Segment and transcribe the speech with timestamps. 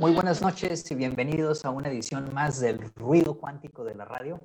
[0.00, 4.40] Muy buenas noches y bienvenidos a una edición más del Ruido Cuántico de la Radio.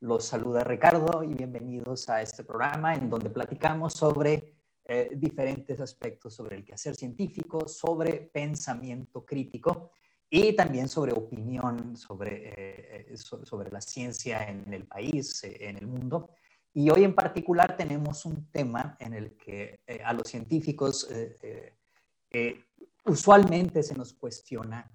[0.00, 4.54] Los saluda Ricardo y bienvenidos a este programa en donde platicamos sobre
[4.86, 9.90] eh, diferentes aspectos sobre el quehacer científico, sobre pensamiento crítico
[10.30, 15.86] y también sobre opinión sobre, eh, eh, sobre la ciencia en el país, en el
[15.86, 16.30] mundo.
[16.74, 21.08] Y hoy en particular tenemos un tema en el que a los científicos
[23.06, 24.90] usualmente se nos cuestiona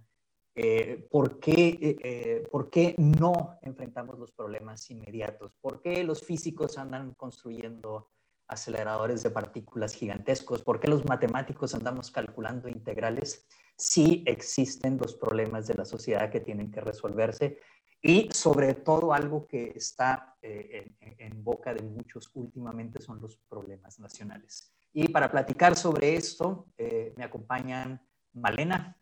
[1.10, 8.10] ¿por, qué, por qué no enfrentamos los problemas inmediatos, por qué los físicos andan construyendo
[8.50, 10.64] aceleradores de partículas gigantescos?
[10.64, 16.42] ¿Por qué los matemáticos andamos calculando integrales si existen los problemas de la sociedad que
[16.42, 17.58] tienen que resolverse?
[18.02, 24.00] Y sobre todo algo que está eh, en, boca de muchos últimamente son los problemas
[24.00, 24.72] nacionales.
[24.94, 28.02] Y para platicar sobre esto eh, me acompañan
[28.34, 28.96] Malena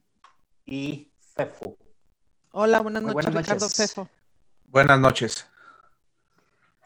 [0.66, 1.78] y Fefo.
[2.52, 3.54] Hola, buenas noches, buenas noches.
[3.54, 4.10] Ricardo Fefo.
[4.66, 5.48] Buenas noches.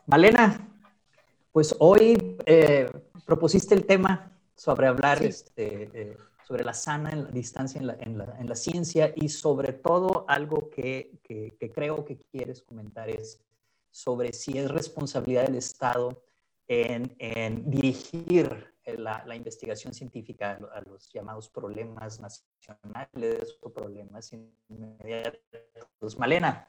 [0.05, 0.67] Malena,
[1.51, 2.91] pues hoy eh,
[3.25, 6.17] propusiste el tema sobre hablar este, eh,
[6.51, 10.69] sobre la sana distancia en la, en, la, en la, ciencia y sobre todo algo
[10.69, 13.41] que, que, creo que quieres comentar es
[13.89, 16.21] sobre si es responsabilidad del Estado
[16.67, 26.19] en, en dirigir la, la, investigación científica a los llamados problemas nacionales o problemas inmediatos.
[26.19, 26.67] Malena,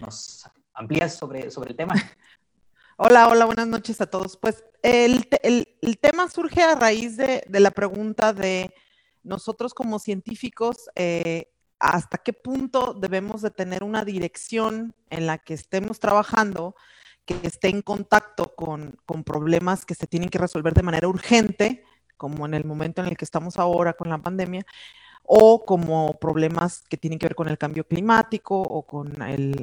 [0.00, 1.94] ¿nos amplías sobre, sobre el tema?
[3.00, 4.36] Hola, hola, buenas noches a todos.
[4.36, 5.28] Pues el,
[6.00, 8.74] tema surge a raíz de, la pregunta de
[9.22, 15.54] nosotros como científicos, eh, hasta qué punto debemos de tener una dirección en la que
[15.54, 16.74] estemos trabajando
[17.24, 21.84] que esté en contacto con, problemas que se tienen que resolver de manera urgente,
[22.16, 24.64] como en el momento en el que estamos ahora con la pandemia,
[25.22, 29.62] o como problemas que tienen que ver con el cambio climático o con el,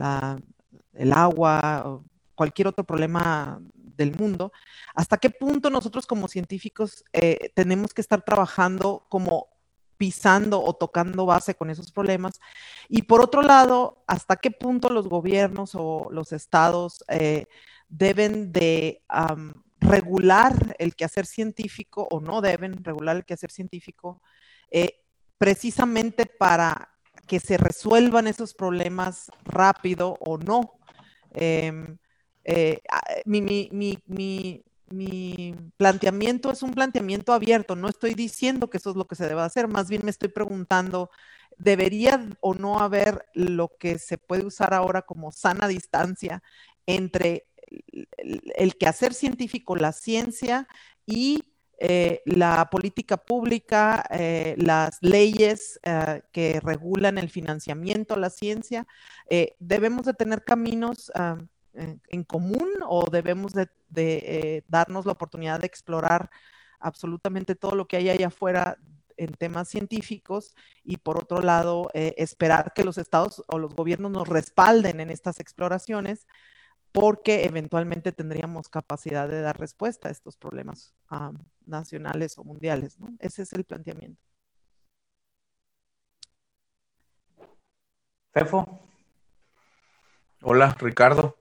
[0.93, 2.01] el agua,
[2.35, 3.59] cualquier otro problema
[3.95, 4.51] del mundo,
[4.93, 9.49] hasta qué punto nosotros como científicos eh, tenemos que estar trabajando como
[9.97, 12.39] pisando o tocando base con esos problemas.
[12.89, 17.45] Y por otro lado, hasta qué punto los gobiernos o los estados eh,
[17.87, 19.01] deben de
[19.79, 24.21] regular el quehacer científico o no deben regular el quehacer científico
[24.71, 25.01] eh,
[25.37, 26.89] precisamente para
[27.27, 30.79] que se resuelvan esos problemas rápido o no.
[31.31, 31.97] Em,
[32.45, 34.63] eh, ah, eh, mi,
[35.77, 39.41] planteamiento es un planteamiento abierto, no estoy diciendo que eso es lo que se debe
[39.41, 41.09] hacer, más bien me estoy preguntando,
[41.57, 46.43] ¿debería o no haber lo que se puede usar ahora como sana distancia
[46.85, 47.47] entre
[48.55, 50.67] el, quehacer científico, la ciencia
[51.07, 51.43] y
[51.79, 54.07] eh, la política pública,
[54.57, 55.79] las leyes
[56.31, 58.85] que regulan el financiamiento a la ciencia,
[59.59, 61.11] debemos de tener caminos
[61.75, 66.29] en, común o debemos de, eh, darnos la oportunidad de explorar
[66.79, 68.77] absolutamente todo lo que hay allá afuera
[69.17, 74.11] en temas científicos y por otro lado eh, esperar que los estados o los gobiernos
[74.11, 76.27] nos respalden en estas exploraciones
[76.91, 80.93] porque eventualmente tendríamos capacidad de dar respuesta a estos problemas
[81.65, 82.97] nacionales o mundiales.
[83.19, 84.21] Ese es el planteamiento.
[88.31, 88.79] Fefo.
[90.41, 91.37] Hola, Ricardo.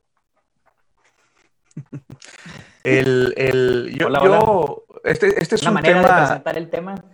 [2.85, 7.05] el, el, yo, este, este, es un tema, el tema.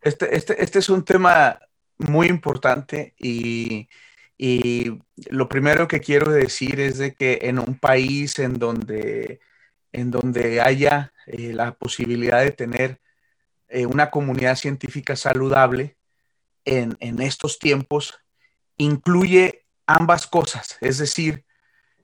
[0.00, 1.58] Este, este, este es un tema
[1.98, 3.88] muy importante y,
[4.36, 5.00] y,
[5.30, 9.40] lo primero que quiero decir es de que en un país en donde,
[9.92, 13.00] en donde haya eh, la posibilidad de tener
[13.68, 15.96] eh, una comunidad científica saludable
[16.64, 18.18] en, en, estos tiempos,
[18.76, 21.44] incluye ambas cosas, es decir,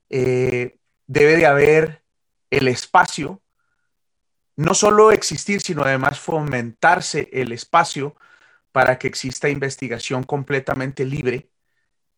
[0.09, 2.03] eh, debe de haber
[2.51, 3.43] el espacio,
[4.57, 8.15] no solo existir, sino además fomentarse el espacio
[8.73, 11.51] para que exista investigación completamente libre,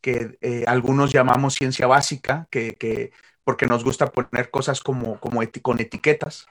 [0.00, 3.12] que eh, algunos llamamos ciencia básica, que,
[3.44, 6.46] porque nos gusta poner cosas como, como con etiquetas,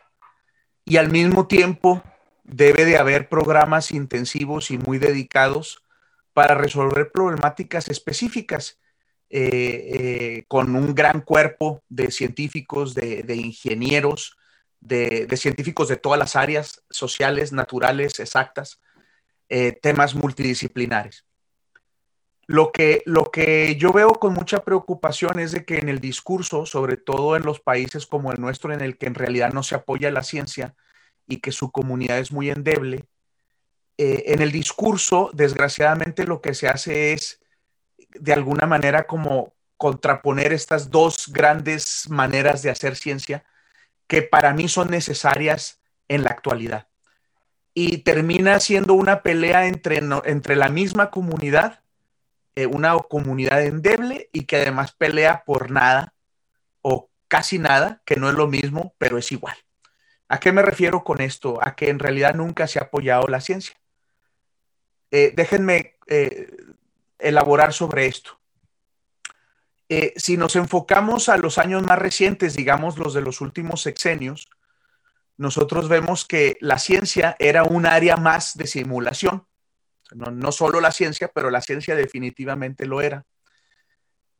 [0.85, 2.03] y al mismo tiempo
[2.43, 5.83] debe de haber programas intensivos y muy dedicados
[6.33, 8.79] para resolver problemáticas específicas
[9.35, 14.37] eh, eh, con un gran cuerpo de científicos, de, ingenieros,
[14.79, 18.79] de, científicos de todas las áreas sociales, naturales, exactas,
[19.49, 21.25] eh, temas multidisciplinares.
[22.45, 26.67] Lo que, lo que yo veo con mucha preocupación es de que en el discurso,
[26.67, 29.73] sobre todo en los países como el nuestro, en el que en realidad no se
[29.73, 30.75] apoya la ciencia
[31.27, 33.07] y que su comunidad es muy endeble,
[33.97, 37.42] en el discurso, desgraciadamente, lo que se hace es,
[38.19, 43.43] de alguna manera, como contraponer estas dos grandes maneras de hacer ciencia
[44.07, 46.87] que para mí son necesarias en la actualidad.
[47.73, 51.81] Y termina siendo una pelea entre, entre la misma comunidad,
[52.55, 56.13] eh, una comunidad endeble y que además pelea por nada
[56.81, 59.55] o casi nada, que no es lo mismo, pero es igual.
[60.27, 61.59] ¿A qué me refiero con esto?
[61.61, 63.75] A que en realidad nunca se ha apoyado la ciencia.
[65.09, 66.55] Eh, déjenme eh,
[67.23, 68.39] elaborar sobre esto.
[69.89, 74.49] Eh, si nos enfocamos a los años más recientes, digamos los de los últimos sexenios,
[75.37, 79.45] nosotros vemos que la ciencia era un área más de simulación.
[80.11, 83.25] No, no solo la ciencia, pero la ciencia definitivamente lo era.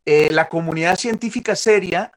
[0.06, 2.12] la comunidad científica seria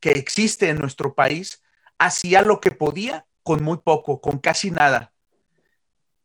[0.00, 1.62] que existe en nuestro país
[1.98, 5.11] hacía lo que podía con muy poco, con casi nada.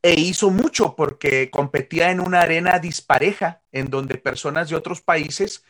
[0.07, 5.65] E hizo mucho porque competía en una arena dispareja en donde personas de otros países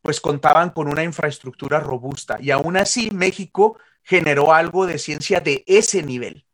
[0.00, 2.38] pues contaban con una infraestructura robusta.
[2.40, 6.46] Y aún así México generó algo de ciencia de ese nivel.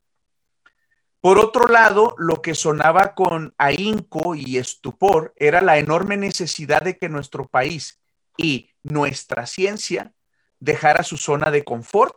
[1.21, 6.99] Por otro lado, lo que sonaba con ahínco y estupor era la enorme necesidad de
[6.99, 8.01] que nuestro país
[8.37, 10.13] y nuestra ciencia
[10.59, 12.17] dejara su zona de confort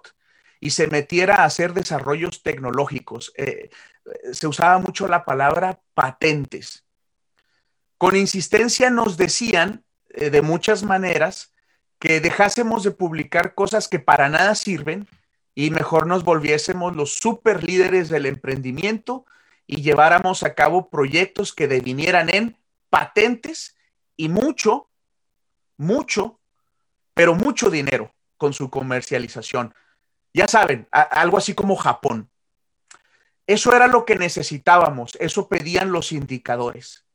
[0.62, 3.34] y se metiera a hacer desarrollos tecnológicos.
[3.36, 3.72] Eh,
[4.32, 6.86] se usaba mucho la palabra patentes.
[7.98, 11.52] Con insistencia nos decían eh, de muchas maneras
[12.00, 15.08] que dejásemos de publicar cosas que para nada sirven
[15.56, 19.26] y mejor nos volviésemos los super líderes del emprendimiento
[19.66, 22.58] y lleváramos a cabo proyectos que devinieran en
[22.90, 23.76] patentes
[24.16, 24.90] y mucho,
[25.78, 26.40] mucho,
[27.16, 29.74] pero mucho dinero con su comercialización.
[30.34, 32.30] Ya saben, algo así como Japón.
[33.48, 37.06] Eso era lo que necesitábamos, eso pedían los indicadores.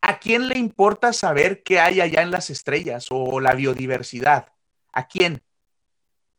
[0.00, 4.52] ¿A quién le importa saber qué hay allá en las estrellas o la biodiversidad?
[4.92, 5.42] ¿A quién?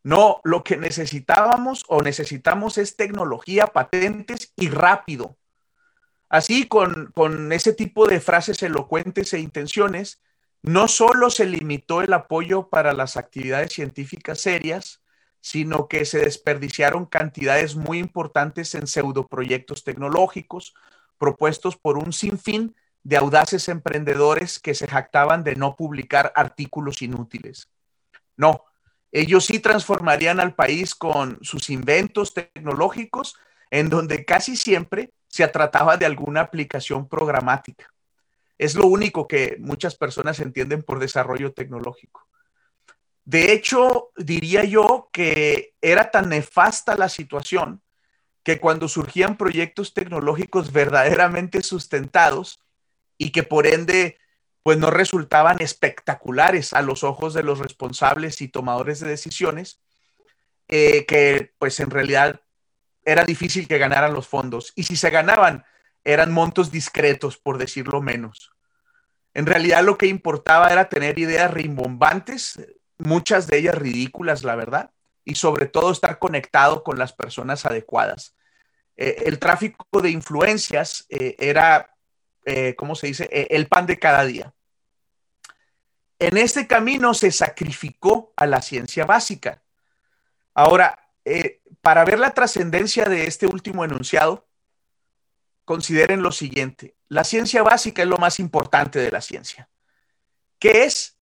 [0.04, 5.38] No, lo que necesitábamos o necesitamos es tecnología, patentes y rápido.
[6.28, 10.22] Así, con, con ese tipo de frases elocuentes e intenciones,
[10.64, 15.01] no solo se limitó el apoyo para las actividades científicas serias,
[15.42, 20.74] sino que se desperdiciaron cantidades muy importantes en pseudoproyectos tecnológicos
[21.18, 27.70] propuestos por un sinfín de audaces emprendedores que se jactaban de no publicar artículos inútiles.
[28.38, 28.64] No,
[29.12, 33.36] ellos sí transformarían al país con sus inventos tecnológicos
[33.72, 37.92] en donde casi siempre se trataba de alguna aplicación programática.
[38.58, 42.28] Es lo único que muchas personas entienden por desarrollo tecnológico.
[43.32, 47.82] De hecho, diría yo que era tan nefasta la situación
[48.44, 52.60] que cuando surgían proyectos tecnológicos verdaderamente sustentados
[53.18, 54.18] y que por ende
[54.64, 59.80] pues no resultaban espectaculares a los ojos de los responsables y tomadores de decisiones,
[60.68, 62.42] eh, que pues en realidad
[63.06, 64.74] era difícil que ganaran los fondos.
[64.76, 65.64] Y si se ganaban,
[66.04, 68.52] eran montos discretos, por decirlo menos.
[69.34, 72.60] En realidad lo que importaba era tener ideas rimbombantes,
[73.06, 74.92] muchas de ellas ridículas, la verdad,
[75.24, 78.36] y sobre todo estar conectado con las personas adecuadas.
[78.98, 81.96] Eh, el tráfico de influencias eh, era,
[82.46, 84.54] eh, ¿cómo se dice?, el pan de cada día.
[86.20, 89.64] En este camino se sacrificó a la ciencia básica.
[90.54, 91.00] Ahora,
[91.82, 94.48] para ver la trascendencia de este último enunciado,
[95.66, 96.96] consideren lo siguiente.
[97.08, 99.68] La ciencia básica es lo más importante de la ciencia.
[100.60, 101.18] ¿Qué es?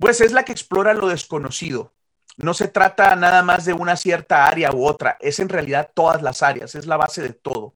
[0.00, 1.92] Pues es la que explora lo desconocido.
[2.38, 6.22] No se trata nada más de una cierta área u otra, es en realidad todas
[6.22, 7.74] las áreas, es la base de todo.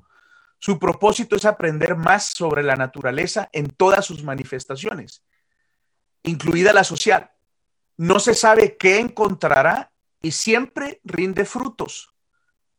[0.58, 5.22] Su propósito es aprender más sobre la naturaleza en todas sus manifestaciones,
[6.22, 7.30] incluida la social.
[7.98, 12.14] No se sabe qué encontrará y siempre rinde frutos.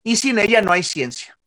[0.01, 1.37] Y sin ella no hay ciencia.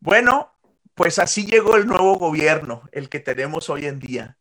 [0.00, 0.52] Bueno,
[0.94, 4.36] pues así llegó el nuevo gobierno, el que tenemos hoy en día.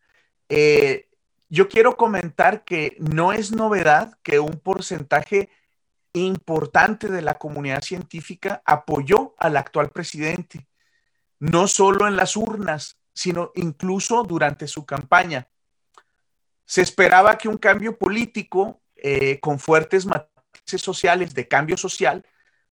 [0.50, 1.08] Eh,
[1.51, 5.50] yo quiero comentar que no es novedad que un porcentaje
[6.13, 10.65] importante de la comunidad científica apoyó al actual presidente,
[11.39, 15.50] no solo en las urnas, sino incluso durante su campaña.
[16.63, 22.25] Se esperaba que un cambio político eh, con fuertes matices sociales de cambio social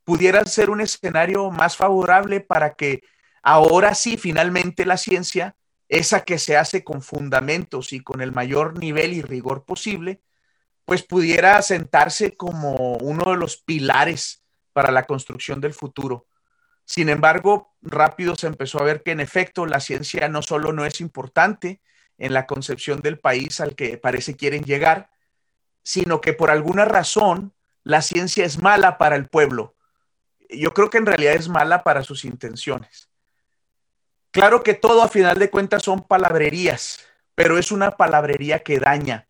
[0.06, 3.04] pudiera ser un escenario más favorable para que
[3.44, 5.58] ahora sí, finalmente la ciencia,
[5.90, 10.22] esa que se hace con fundamentos y con el mayor nivel y rigor posible,
[10.86, 16.28] pues pudiera sentarse como uno de los pilares para la construcción del futuro.
[16.86, 20.86] Sin embargo, rápido se empezó a ver que en efecto la ciencia no solo no
[20.86, 21.82] es importante
[22.18, 25.10] en la concepción del país al que parece quieren llegar,
[25.84, 27.54] sino que por alguna razón
[27.84, 29.76] la ciencia es mala para el pueblo.
[30.50, 33.10] Yo creo que en realidad es mala para sus intenciones.
[34.32, 37.00] Claro que todo a final de cuentas son palabrerías,
[37.36, 39.28] pero es una palabrería que daña.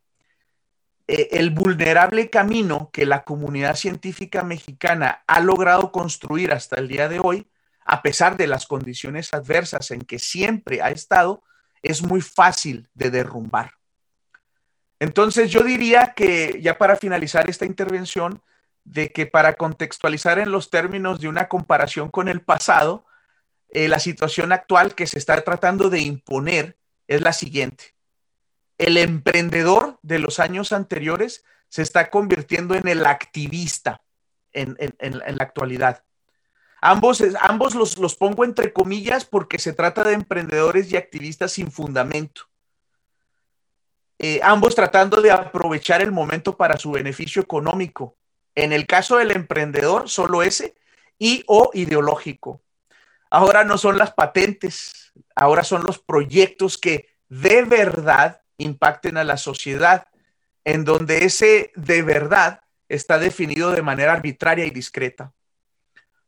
[1.07, 7.07] Eh, el vulnerable camino que la comunidad científica mexicana ha logrado construir hasta el día
[7.07, 7.49] de hoy,
[7.85, 11.43] a pesar de las condiciones adversas en que siempre ha estado,
[11.81, 13.71] es muy fácil de derrumbar.
[14.99, 18.43] Entonces yo diría que ya para finalizar esta intervención,
[18.83, 23.05] de que para contextualizar en los términos de una comparación con el pasado,
[23.69, 27.95] eh, la situación actual que se está tratando de imponer es la siguiente.
[28.77, 34.01] El emprendedor de los años anteriores se está convirtiendo en el activista
[34.53, 36.03] en, la actualidad.
[36.81, 41.71] Ambos, ambos los, los pongo entre comillas porque se trata de emprendedores y activistas sin
[41.71, 42.49] fundamento.
[44.17, 48.17] Eh, ambos tratando de aprovechar el momento para su beneficio económico.
[48.53, 50.75] En el caso del emprendedor, solo ese,
[51.17, 52.61] y o ideológico.
[53.29, 59.37] Ahora no son las patentes, ahora son los proyectos que de verdad impacten a la
[59.37, 60.07] sociedad,
[60.63, 65.33] en donde ese de verdad está definido de manera arbitraria y discreta.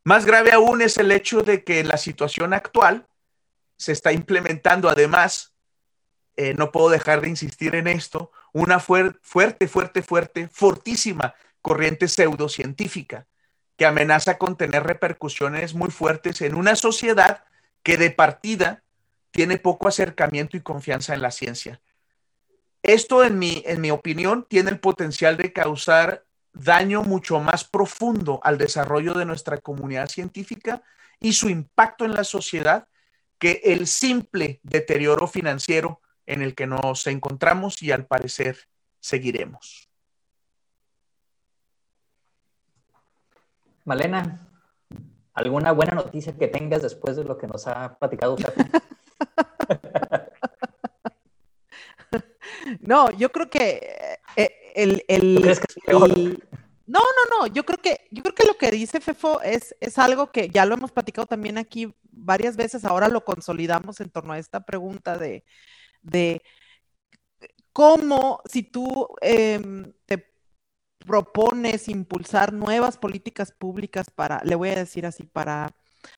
[0.03, 3.07] Más grave aún es el hecho de que en la situación actual
[3.77, 5.51] se está implementando además
[6.37, 9.19] eh, no puedo dejar de insistir en esto, una fuerte,
[9.67, 13.27] fuerte, fuerte, fortísima corriente pseudocientífica
[13.81, 17.45] que amenaza con tener repercusiones muy fuertes en una sociedad
[17.81, 18.83] que de partida
[19.31, 21.81] tiene poco acercamiento y confianza en la ciencia.
[22.83, 28.39] Esto, en mi, en mi opinión, tiene el potencial de causar daño mucho más profundo
[28.43, 30.83] al desarrollo de nuestra comunidad científica
[31.19, 32.87] y su impacto en la sociedad
[33.39, 38.59] que el simple deterioro financiero en el que nos encontramos y al parecer
[38.99, 39.90] seguiremos.
[43.85, 44.47] Malena,
[45.33, 48.53] ¿alguna buena noticia que tengas después de lo que nos ha platicado usted?
[52.81, 55.03] no, yo creo que eh, el,
[56.87, 59.97] no, no, no, yo creo que, yo creo que lo que dice Fefo es, es
[59.97, 64.33] algo que ya lo hemos platicado también aquí varias veces, ahora lo consolidamos en torno
[64.33, 65.45] a esta pregunta de,
[66.01, 66.41] de
[67.73, 70.30] cómo si tú em, te
[71.05, 75.75] propones impulsar nuevas políticas públicas para, le voy a decir así, para,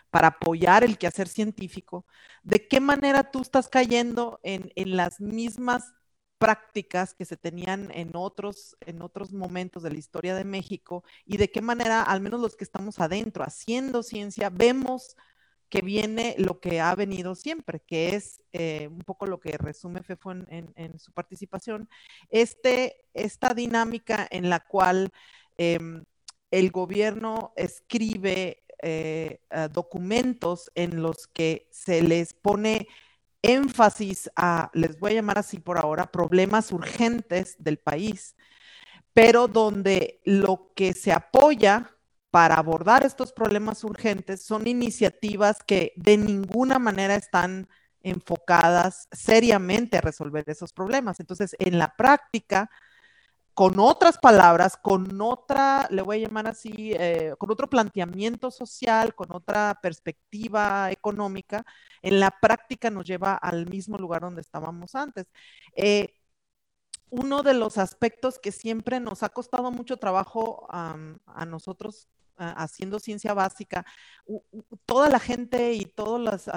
[0.10, 2.06] para apoyar el quehacer científico,
[2.44, 5.94] de qué manera tú estás cayendo en, en las mismas
[6.38, 11.38] prácticas que se tenían en otros, en otros momentos de la historia de México y
[11.38, 15.16] de qué manera, al menos los que estamos adentro haciendo ciencia, vemos
[15.74, 20.04] que viene lo que ha venido siempre, que es eh, un poco lo que resume
[20.04, 21.90] Fefo en, su participación,
[22.30, 25.10] este, esta dinámica en la cual
[25.58, 26.04] em,
[26.52, 29.40] el gobierno escribe eh,
[29.72, 32.88] documentos en los que se les pone
[33.42, 38.36] énfasis a, les voy a llamar así por ahora, problemas urgentes del país,
[39.12, 41.93] pero donde lo que se apoya
[42.34, 47.70] para abordar estos problemas urgentes son iniciativas que de ninguna manera están
[48.02, 51.20] enfocadas seriamente a resolver esos problemas.
[51.20, 52.72] Entonces, en la práctica,
[53.54, 59.14] con otras palabras, con otra, le voy a llamar así, eh, con otro planteamiento social,
[59.14, 61.64] con otra perspectiva económica,
[62.02, 65.28] en la práctica nos lleva al mismo lugar donde estábamos antes.
[65.76, 66.16] Eh,
[67.12, 73.34] uno de los aspectos que siempre nos ha costado mucho trabajo a nosotros haciendo ciencia
[73.34, 73.86] básica,
[74.86, 76.50] toda la gente y todos los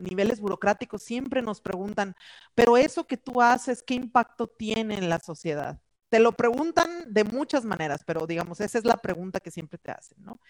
[0.00, 2.14] niveles burocráticos siempre nos preguntan,
[2.54, 5.80] pero eso que tú haces, ¿qué impacto tiene en la sociedad?
[6.08, 9.90] Te lo preguntan de muchas maneras, pero digamos, esa es la pregunta que siempre te
[9.90, 10.40] hacen, ¿no?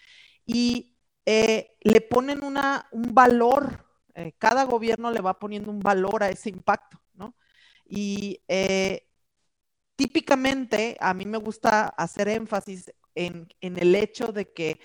[0.45, 0.95] Y
[1.25, 3.85] eh, le ponen una, un valor,
[4.15, 7.35] eh, cada gobierno le va poniendo un valor a ese impacto, ¿no?
[7.85, 9.07] Y eh,
[9.95, 14.79] típicamente a mí me gusta hacer énfasis en, el hecho de que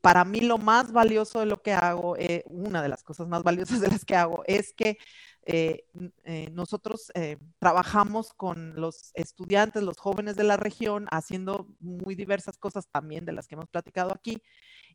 [0.00, 3.42] para mí lo más valioso de lo que hago, eh, una de las cosas más
[3.42, 4.98] valiosas de las que hago, es que
[5.46, 5.84] eh,
[6.24, 7.12] eh, nosotros
[7.58, 13.32] trabajamos con los estudiantes, los jóvenes de la región, haciendo muy diversas cosas también de
[13.32, 14.42] las que hemos platicado aquí.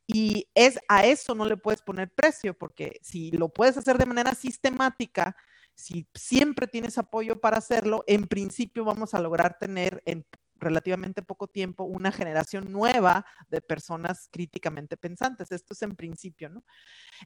[0.08, 4.05] Y es a eso no le puedes poner precio, porque si lo puedes hacer de
[4.05, 5.36] manera sistemática,
[5.74, 10.25] si siempre tienes apoyo para hacerlo, en principio vamos a lograr tener en
[10.57, 15.51] relativamente poco tiempo una generación nueva de personas críticamente pensantes.
[15.51, 16.63] Esto es en principio, ¿no?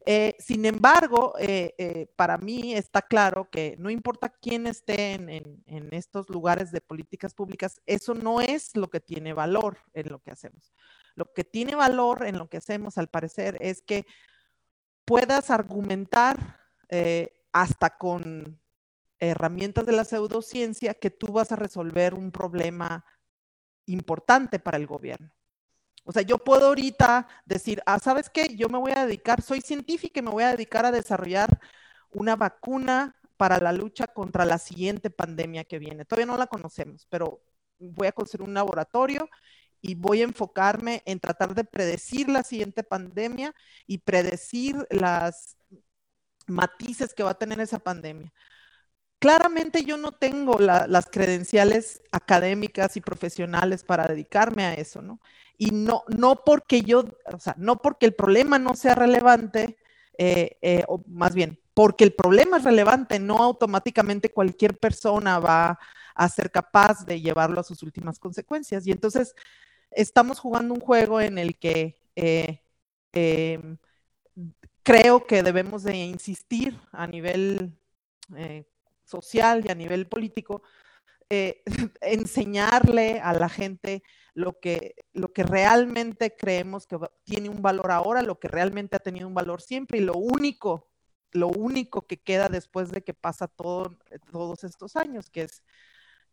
[0.05, 5.29] Eh, sin embargo, eh, eh, para mí está claro que no importa quién esté en,
[5.29, 10.19] en, estos lugares de políticas públicas, eso no es lo que tiene valor en lo
[10.19, 10.74] que hacemos.
[11.15, 14.05] Lo que tiene valor en lo que hacemos, al parecer, es que
[15.05, 16.59] puedas argumentar
[17.51, 18.59] hasta con
[19.19, 23.05] herramientas de la pseudociencia que tú vas a resolver un problema
[23.91, 25.31] importante para el gobierno.
[26.03, 28.55] O sea, yo puedo ahorita decir, ah, ¿sabes qué?
[28.55, 31.60] Yo me voy a dedicar, soy científica y me voy a dedicar a desarrollar
[32.12, 36.05] una vacuna para la lucha contra la siguiente pandemia que viene.
[36.05, 37.41] Todavía no la conocemos, pero
[37.77, 39.29] voy a construir un laboratorio
[39.81, 43.53] y voy a enfocarme en tratar de predecir la siguiente pandemia
[43.88, 45.58] y predecir las
[46.48, 48.34] matices que va a tener esa pandemia
[49.19, 55.19] claramente yo no tengo las credenciales académicas y profesionales para dedicarme a eso, ¿no?
[55.57, 59.77] Y no, no porque yo, o sea, no porque el problema no sea relevante,
[60.17, 65.79] eh, eh, o más bien, porque el problema es relevante, no automáticamente cualquier persona va
[66.15, 68.88] a ser capaz de llevarlo a sus últimas consecuencias.
[68.88, 69.35] Y entonces
[69.91, 72.61] estamos jugando un juego en el que eh,
[73.13, 73.77] em,
[74.83, 77.77] creo que debemos de insistir a nivel
[79.10, 80.62] social y a nivel político,
[81.30, 81.63] eh,
[82.01, 88.22] enseñarle a la gente lo que, lo que realmente creemos que tiene un valor ahora,
[88.22, 90.89] lo que realmente ha tenido un valor siempre y lo único,
[91.32, 93.98] lo único que queda después de que pasa todo,
[94.32, 95.63] todos estos años, que es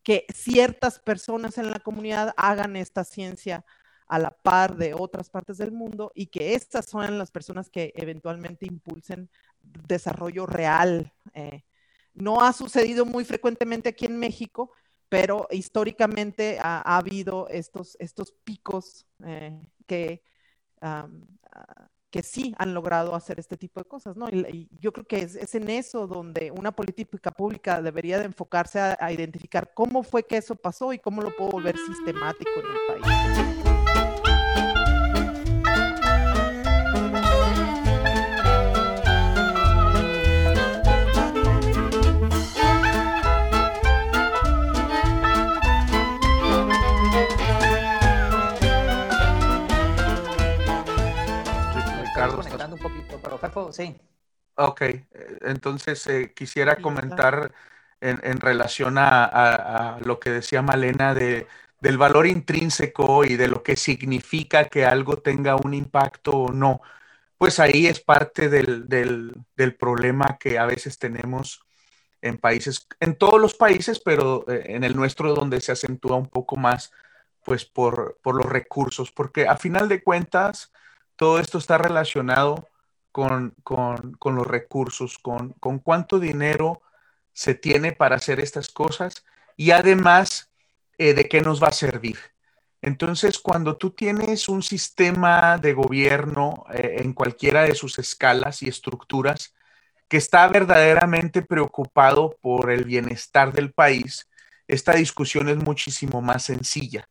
[0.03, 3.65] que ciertas personas en la comunidad hagan esta ciencia
[4.07, 7.93] a la par de otras partes del mundo y que estas son las personas que
[7.97, 9.29] eventualmente impulsen
[9.61, 11.65] desarrollo real eh,
[12.17, 14.73] no ha sucedido muy frecuentemente aquí en México,
[15.09, 20.23] pero históricamente ha, habido estos, estos picos eh, que,
[20.81, 21.09] ah,
[22.11, 24.29] que sí han logrado hacer este tipo de cosas, ¿no?
[24.29, 29.13] Y, yo creo que es, en eso donde una política pública debería de enfocarse a
[29.13, 33.46] identificar cómo fue que eso pasó y cómo lo puedo volver sistemático en el país.
[53.73, 53.97] Sí.
[54.57, 55.05] Ok, eh,
[55.43, 57.53] entonces eh, quisiera comentar
[58.01, 61.47] en, relación a, lo que decía Malena de,
[61.81, 66.81] del valor intrínseco y de lo que significa que algo tenga un impacto o no.
[67.39, 71.63] Pues ahí es parte del, del, problema que a veces tenemos
[72.23, 76.29] en países, en todos los países, pero eh, en el nuestro donde se acentúa un
[76.29, 76.93] poco más,
[77.45, 80.73] pues por, por los recursos, porque a final de cuentas
[81.17, 82.69] todo esto está relacionado
[83.17, 83.55] con,
[84.37, 86.83] los recursos, con, cuánto dinero
[87.33, 89.25] se tiene para hacer estas cosas
[89.57, 90.51] y además
[90.99, 92.19] eh, de qué nos va a servir.
[92.83, 98.69] Entonces, cuando tú tienes un sistema de gobierno eh, en cualquiera de sus escalas y
[98.69, 99.55] estructuras
[100.09, 104.29] que está verdaderamente preocupado por el bienestar del país,
[104.69, 107.09] esta discusión es muchísimo más sencilla.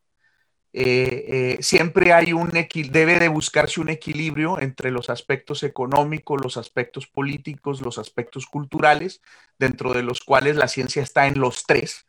[0.77, 6.57] Eh, eh, siempre hay un debe de buscarse un equilibrio entre los aspectos económicos, los
[6.57, 9.21] aspectos políticos, los aspectos culturales,
[9.57, 12.05] dentro de los cuales la ciencia está en los tres.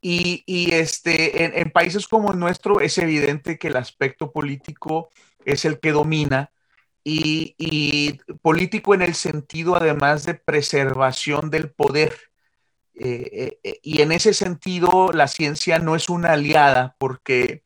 [0.00, 0.42] Y,
[0.74, 5.10] este, en, países como el nuestro es evidente que el aspecto político
[5.44, 6.50] es el que domina
[7.04, 12.16] y, político en el sentido además de preservación del poder.
[12.94, 17.62] Eh, y en ese sentido la ciencia no es una aliada porque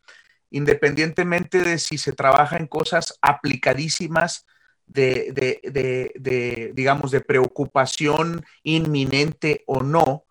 [0.57, 4.47] independientemente de si se trabaja en cosas aplicadísimas
[4.87, 10.25] de, digamos, de preocupación inminente o no,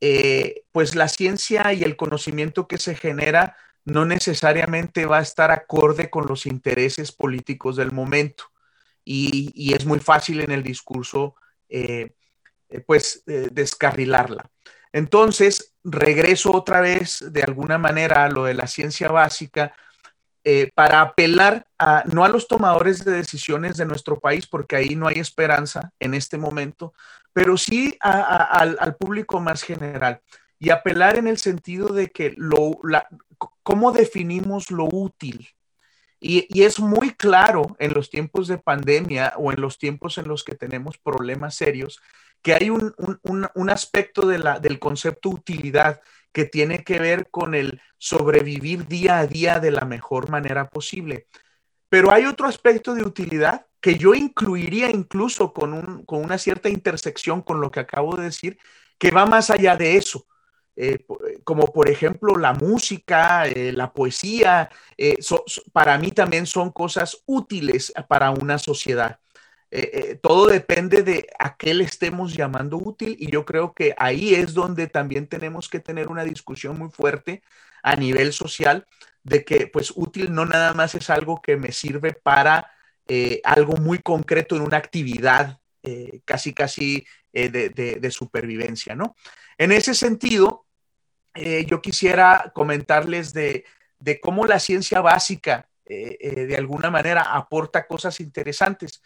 [0.00, 5.50] eh, pues la ciencia y el conocimiento que se genera no necesariamente va a estar
[5.50, 8.44] acorde con los intereses políticos del momento.
[9.04, 11.34] Y, es muy fácil en el discurso,
[11.68, 12.12] eh,
[12.68, 14.50] eh, pues, descarrilarla.
[14.92, 19.74] Entonces, regreso otra vez de alguna manera a lo de la ciencia básica
[20.44, 24.94] eh, para apelar a, no a los tomadores de decisiones de nuestro país, porque ahí
[24.94, 26.94] no hay esperanza en este momento,
[27.32, 30.20] pero sí al, público más general
[30.58, 32.80] y apelar en el sentido de que lo,
[33.62, 35.48] cómo definimos lo útil.
[36.20, 40.44] Y, es muy claro en los tiempos de pandemia o en los tiempos en los
[40.44, 42.00] que tenemos problemas serios
[42.42, 46.00] que hay un, aspecto de del concepto utilidad
[46.32, 51.26] que tiene que ver con el sobrevivir día a día de la mejor manera posible.
[51.88, 57.42] Pero hay otro aspecto de utilidad que yo incluiría incluso con, con una cierta intersección
[57.42, 58.58] con lo que acabo de decir,
[58.98, 60.27] que va más allá de eso.
[60.80, 61.04] Eh,
[61.42, 65.18] como por ejemplo la música, eh, la poesía, eh,
[65.72, 69.18] para mí también son cosas útiles para una sociedad.
[70.22, 74.54] todo depende de a qué le estemos llamando útil y yo creo que ahí es
[74.54, 77.42] donde también tenemos que tener una discusión muy fuerte
[77.82, 78.86] a nivel social
[79.24, 82.70] de que pues útil no nada más es algo que me sirve para
[83.44, 85.58] algo muy concreto en una actividad
[86.24, 89.16] casi casi de, de supervivencia, ¿no?
[89.58, 90.67] En ese sentido,
[91.40, 93.64] eh, yo quisiera comentarles de,
[94.20, 99.00] cómo la ciencia básica eh, eh, de alguna manera aporta cosas interesantes.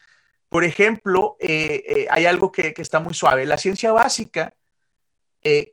[0.49, 3.47] Por ejemplo, hay algo que, está muy suave.
[3.47, 4.55] La ciencia básica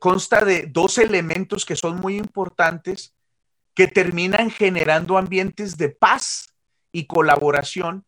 [0.00, 3.14] consta de dos elementos que son muy importantes
[3.74, 6.54] que terminan generando ambientes de paz
[6.92, 8.06] y colaboración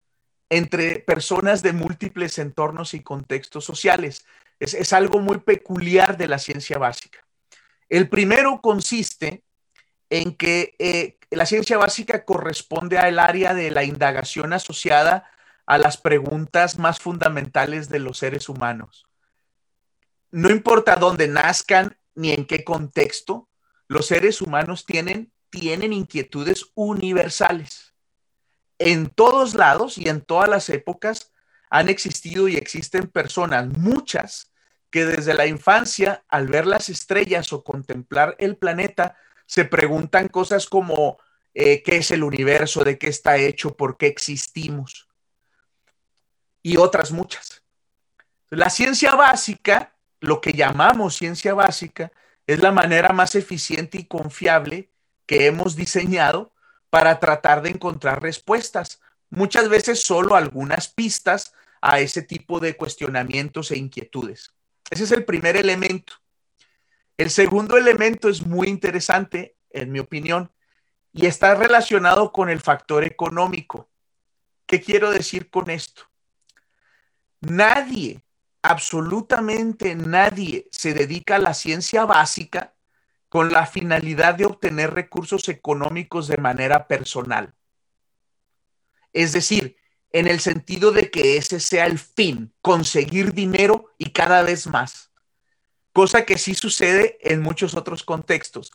[0.49, 4.25] entre personas de múltiples entornos y contextos sociales.
[4.59, 7.23] es algo muy peculiar de la ciencia básica.
[7.93, 9.45] El primero consiste
[10.09, 15.31] en que eh, la ciencia básica corresponde al área de la indagación asociada
[15.67, 19.05] a las preguntas más fundamentales de los seres humanos.
[20.31, 23.51] No importa dónde nazcan ni en qué contexto,
[23.89, 27.93] los seres humanos tienen, tienen inquietudes universales.
[28.79, 31.31] En todos lados y en todas las épocas
[31.69, 34.52] han existido y existen personas, muchas,
[34.93, 40.67] que desde la infancia, al ver las estrellas o contemplar el planeta, se preguntan cosas
[40.67, 41.19] como
[41.55, 45.09] eh, qué es el universo, de qué está hecho, por qué existimos
[46.63, 47.63] y otras muchas.
[48.51, 52.13] La ciencia básica, lo que llamamos ciencia básica,
[52.47, 54.91] es la manera más eficiente y confiable
[55.27, 56.53] que hemos diseñado
[56.91, 59.01] para tratar de encontrar respuestas,
[59.31, 64.53] muchas veces solo algunas pistas a ese tipo de cuestionamientos e inquietudes.
[64.93, 66.13] Ese es el primer elemento.
[67.17, 70.53] El segundo elemento es muy interesante, en mi opinión,
[71.15, 73.89] y está relacionado con el factor económico.
[74.67, 76.03] ¿Qué quiero decir con esto?
[77.41, 78.21] Nadie,
[78.61, 82.75] absolutamente nadie, se dedica a la ciencia básica
[83.31, 87.55] con la finalidad de obtener recursos económicos de manera personal.
[89.15, 89.75] Es decir,
[90.13, 95.11] en el sentido de que ese sea el fin, conseguir dinero y cada vez más,
[95.93, 98.73] cosa que sí sucede en muchos otros contextos.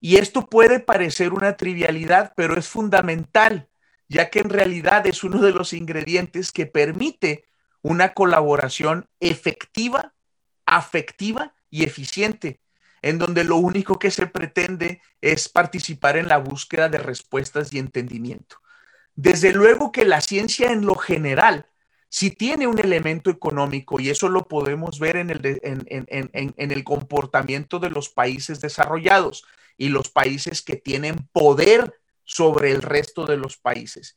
[0.00, 3.68] Y esto puede parecer una trivialidad, pero es fundamental,
[4.08, 7.44] ya que en realidad es uno de los ingredientes que permite
[7.80, 10.14] una colaboración efectiva,
[10.66, 12.60] afectiva y eficiente,
[13.02, 17.78] en donde lo único que se pretende es participar en la búsqueda de respuestas y
[17.78, 18.56] entendimiento.
[19.14, 21.66] Desde luego que la ciencia en lo general
[22.14, 27.80] si tiene un elemento económico y eso lo podemos ver en el, en, el comportamiento
[27.80, 29.44] de los países desarrollados
[29.76, 34.16] y los países que tienen poder sobre el resto de los países.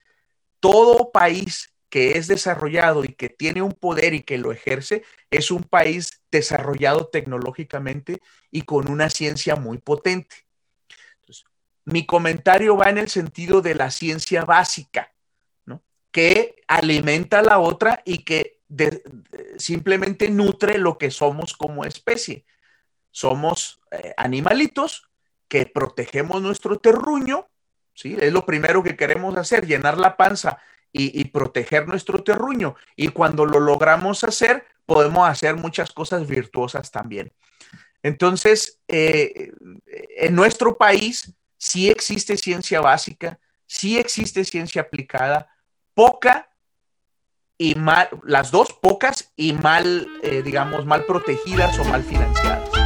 [0.59, 5.49] Todo país que es desarrollado y que tiene un poder y que lo ejerce es
[5.49, 10.46] un país desarrollado tecnológicamente y con una ciencia muy potente
[11.87, 15.13] mi comentario va en el sentido de la ciencia básica,
[15.65, 15.81] ¿no?
[16.11, 18.59] que alimenta a la otra y que
[19.57, 22.45] simplemente nutre lo que somos como especie.
[23.09, 25.09] Somos eh, animalitos
[25.47, 27.47] que protegemos nuestro terruño,
[27.93, 28.17] ¿sí?
[28.19, 30.59] es lo primero que queremos hacer, llenar la panza
[30.91, 32.75] y, proteger nuestro terruño.
[32.97, 37.31] Y cuando lo logramos hacer, podemos hacer muchas cosas virtuosas también.
[38.03, 39.51] Entonces, eh,
[40.17, 45.49] en nuestro país, sí existe ciencia básica, sí existe ciencia aplicada,
[45.93, 46.49] poca
[47.57, 52.76] y mal, las dos pocas y mal, eh, digamos, mal protegidas o mal financiadas.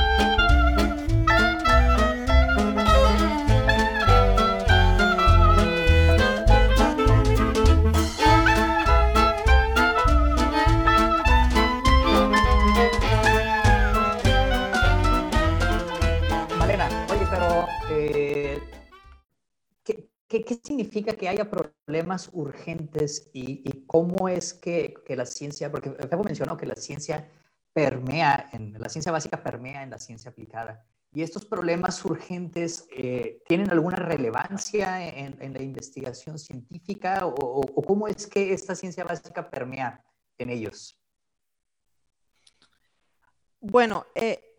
[20.32, 26.56] ¿Qué, significa que haya problemas urgentes y, cómo es que, la ciencia, porque Febo mencionó
[26.56, 27.30] que la ciencia
[27.74, 30.86] permea, en, la ciencia básica permea en la ciencia aplicada.
[31.14, 38.26] ¿Y estos problemas urgentes eh, tienen alguna relevancia en, la investigación científica o, cómo es
[38.26, 40.02] que esta ciencia básica permea
[40.38, 40.98] en ellos?
[43.60, 44.51] Bueno, eh,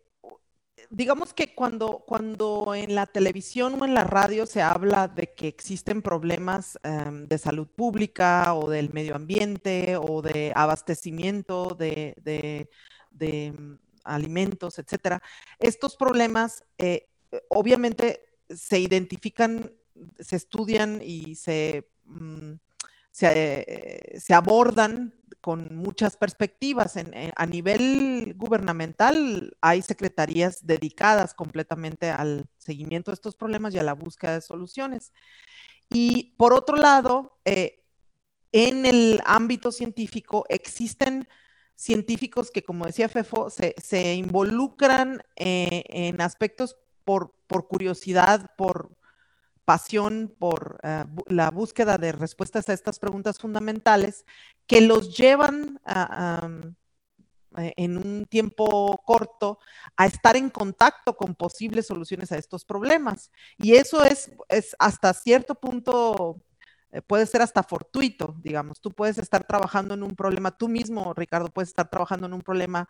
[0.93, 5.47] digamos que cuando, cuando en la televisión o en la radio se habla de que
[5.47, 13.51] existen problemas em, de salud pública o del medio ambiente o de abastecimiento de, de,
[13.57, 15.19] mm, alimentos, etcétera,
[15.57, 17.07] estos problemas eh,
[17.49, 19.71] obviamente se identifican,
[20.19, 22.53] se estudian y se, mm,
[23.09, 25.11] se, se abordan
[25.43, 26.95] con muchas perspectivas.
[27.35, 33.93] a nivel gubernamental hay secretarías dedicadas completamente al seguimiento de estos problemas y a la
[33.93, 35.11] búsqueda de soluciones.
[35.89, 37.83] Y por otro lado, eh,
[38.53, 41.27] en el ámbito científico existen
[41.75, 48.95] científicos que, como decía Fefo, se, involucran eh, en aspectos por, por curiosidad, por,
[49.65, 54.25] pasión por eh, la búsqueda de respuestas a estas preguntas fundamentales
[54.67, 55.79] que los llevan
[57.57, 59.59] eh, en un tiempo corto
[59.95, 63.31] a estar en contacto con posibles soluciones a estos problemas.
[63.57, 66.41] Y eso es, es hasta cierto punto,
[66.91, 68.81] eh, puede ser hasta fortuito, digamos.
[68.81, 72.41] Tú puedes estar trabajando en un problema, tú mismo, Ricardo, puedes estar trabajando en un
[72.41, 72.87] problema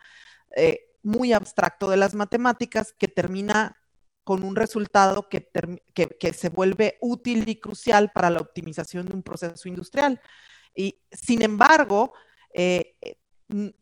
[1.02, 3.76] muy abstracto de las matemáticas que termina
[4.24, 9.68] con un resultado que, se vuelve útil y crucial para la optimización de un proceso
[9.68, 10.20] industrial.
[10.74, 12.14] Y sin embargo,
[12.52, 12.83] eh,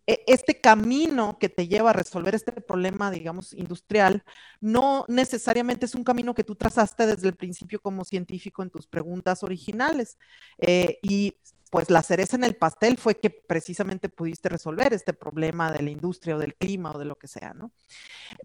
[0.06, 4.24] este camino que te lleva a resolver este problema, digamos, industrial,
[4.60, 8.86] no necesariamente es un camino que tú trazaste desde el principio como científico en tus
[8.86, 10.18] preguntas originales.
[10.58, 11.36] Eh, y
[11.70, 15.90] pues la cereza en el pastel fue que precisamente pudiste resolver este problema de la
[15.90, 17.72] industria o del clima o de lo que sea, ¿no?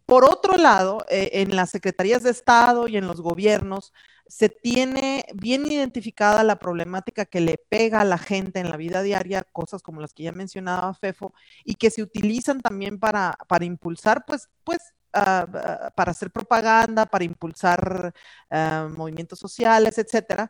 [0.05, 3.91] Por otro lado, eh, en las secretarías de Estado y en los gobiernos
[4.27, 9.01] se tiene bien identificada la problemática que le pega a la gente en la vida
[9.01, 13.65] diaria, cosas como las que ya mencionaba Fefo, y que se utilizan también para, para
[13.65, 14.79] impulsar, pues, pues
[15.13, 18.13] ah, para hacer propaganda, para impulsar
[18.49, 20.49] ah, movimientos sociales, etcétera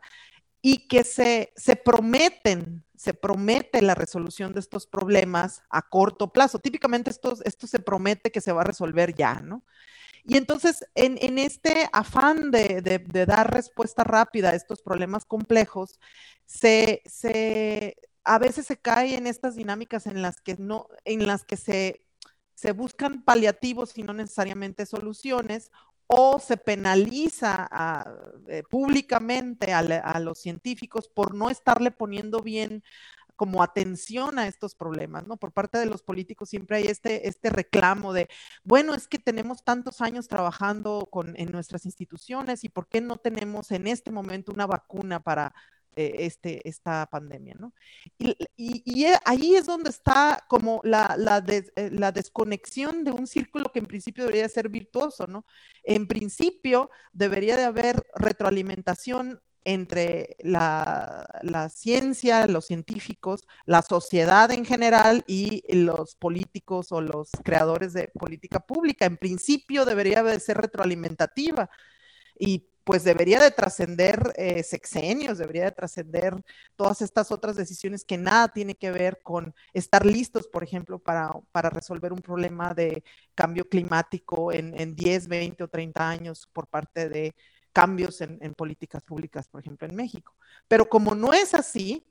[0.60, 6.58] y que se, se prometen, se promete la resolución de estos problemas a corto plazo.
[6.58, 9.64] Típicamente esto, esto se promete que se va a resolver ya, ¿no?
[10.28, 15.98] Y entonces, en, este afán de, dar respuesta rápida a estos problemas complejos,
[18.24, 22.04] a veces se cae en estas dinámicas en las que, no, en las que se,
[22.54, 25.70] se buscan paliativos y no necesariamente soluciones,
[26.08, 27.70] o se penaliza
[28.48, 32.82] eh, públicamente a, los científicos por no estarle poniendo bien
[33.38, 35.36] como atención a estos problemas, ¿no?
[35.36, 38.28] Por parte de los políticos siempre hay este, este reclamo de,
[38.64, 43.16] bueno, es que tenemos tantos años trabajando con, en nuestras instituciones y ¿por qué no
[43.16, 45.54] tenemos en este momento una vacuna para
[45.94, 47.72] eh, este, esta pandemia, ¿no?
[48.18, 53.70] Y, y, ahí es donde está como la, la, eh, la, desconexión de un círculo
[53.72, 55.46] que en principio debería ser virtuoso, ¿no?
[55.84, 61.26] En principio debería de haber retroalimentación entre la,
[61.70, 68.60] ciencia, los científicos, la sociedad en general y los políticos o los creadores de política
[68.60, 69.06] pública.
[69.06, 71.68] En principio debería de ser retroalimentativa
[72.38, 76.34] y pues debería de trascender eh, sexenios, debería de trascender
[76.74, 81.30] todas estas otras decisiones que nada tiene que ver con estar listos, por ejemplo, para,
[81.52, 86.66] para resolver un problema de cambio climático en, en 10, 20 o 30 años por
[86.66, 87.34] parte de
[87.72, 90.34] cambios en, políticas públicas, por ejemplo, en México.
[90.66, 92.04] Pero como no es así,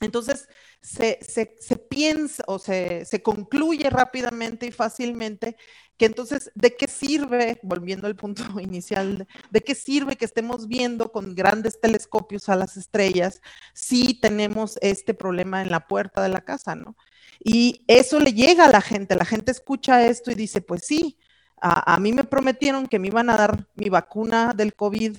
[0.00, 0.48] entonces,
[0.80, 5.56] se, piensa o se, concluye rápidamente y fácilmente
[5.96, 11.12] que entonces, ¿de qué sirve, volviendo al punto inicial, de qué sirve que estemos viendo
[11.12, 13.40] con grandes telescopios a las estrellas
[13.74, 16.96] si tenemos este problema en la puerta de la casa, ¿no?
[17.44, 21.18] Y eso le llega a la gente, la gente escucha esto y dice, pues sí,
[21.62, 25.16] a, mí me prometieron que me iban a dar mi vacuna del COVID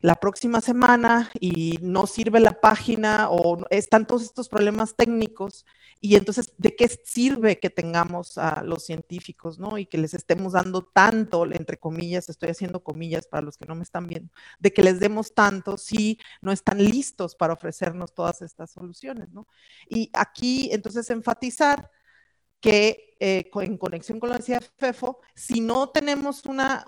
[0.00, 5.64] la próxima semana y no sirve la página o están todos estos problemas técnicos
[6.04, 9.78] y entonces, ¿de qué sirve que tengamos a los científicos, ¿no?
[9.78, 13.76] Y que les estemos dando tanto, entre comillas, estoy haciendo comillas para los que no
[13.76, 18.42] me están viendo, de que les demos tanto si no están listos para ofrecernos todas
[18.42, 19.46] estas soluciones, ¿no?
[19.88, 21.88] Y aquí, entonces, enfatizar
[22.60, 26.84] que eh, en conexión con lo que decía FEFO, si no tenemos una,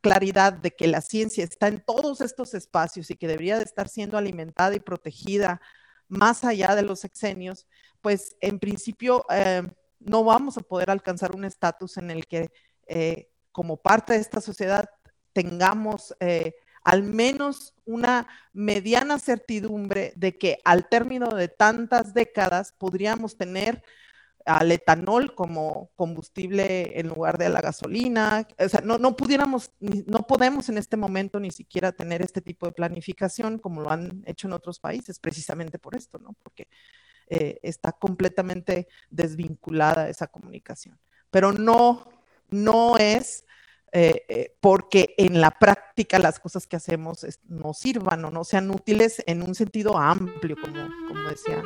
[0.00, 3.88] claridad de que la ciencia está en todos estos espacios y que debería de estar
[3.88, 5.60] siendo alimentada y protegida
[6.06, 7.66] más allá de los sexenios,
[8.00, 9.62] pues en principio eh,
[9.98, 12.52] no vamos a poder alcanzar un estatus en el que
[12.86, 14.88] eh, como parte de esta sociedad
[15.32, 23.36] tengamos eh, al menos una mediana certidumbre de que al término de tantas décadas podríamos
[23.36, 23.82] tener
[24.44, 28.46] al etanol como combustible en lugar de la gasolina.
[28.58, 32.66] O sea, no, no pudiéramos, no podemos en este momento ni siquiera tener este tipo
[32.66, 36.34] de planificación como lo han hecho en otros países, precisamente por esto, ¿no?
[36.42, 36.68] Porque
[37.28, 40.98] eh, está completamente desvinculada esa comunicación.
[41.30, 42.06] Pero no,
[42.50, 43.44] no es
[43.92, 48.70] eh, eh, porque en la práctica las cosas que hacemos no sirvan o no sean
[48.70, 51.62] útiles en un sentido amplio, como, como decía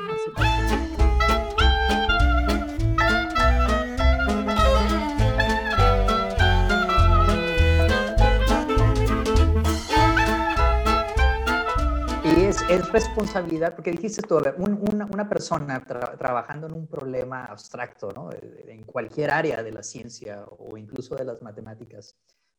[12.68, 18.30] es, responsabilidad, porque dijiste tú, una, persona trabajando en un problema abstracto,
[18.66, 22.16] en cualquier área de la ciencia o incluso de las matemáticas,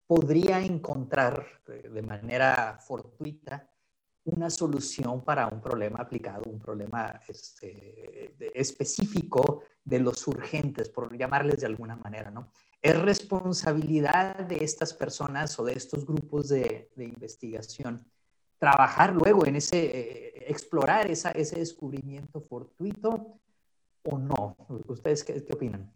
[0.07, 3.69] podría encontrar de manera fortuita
[4.25, 11.61] una solución para un problema aplicado, un problema este, específico de los urgentes, por llamarles
[11.61, 12.51] de alguna manera, ¿no?
[12.81, 18.05] Es responsabilidad de estas personas o de estos grupos de investigación
[18.59, 23.39] trabajar luego en ese, eh, explorar ese descubrimiento fortuito
[24.03, 24.55] o no.
[24.87, 25.91] ¿Ustedes qué, opinan?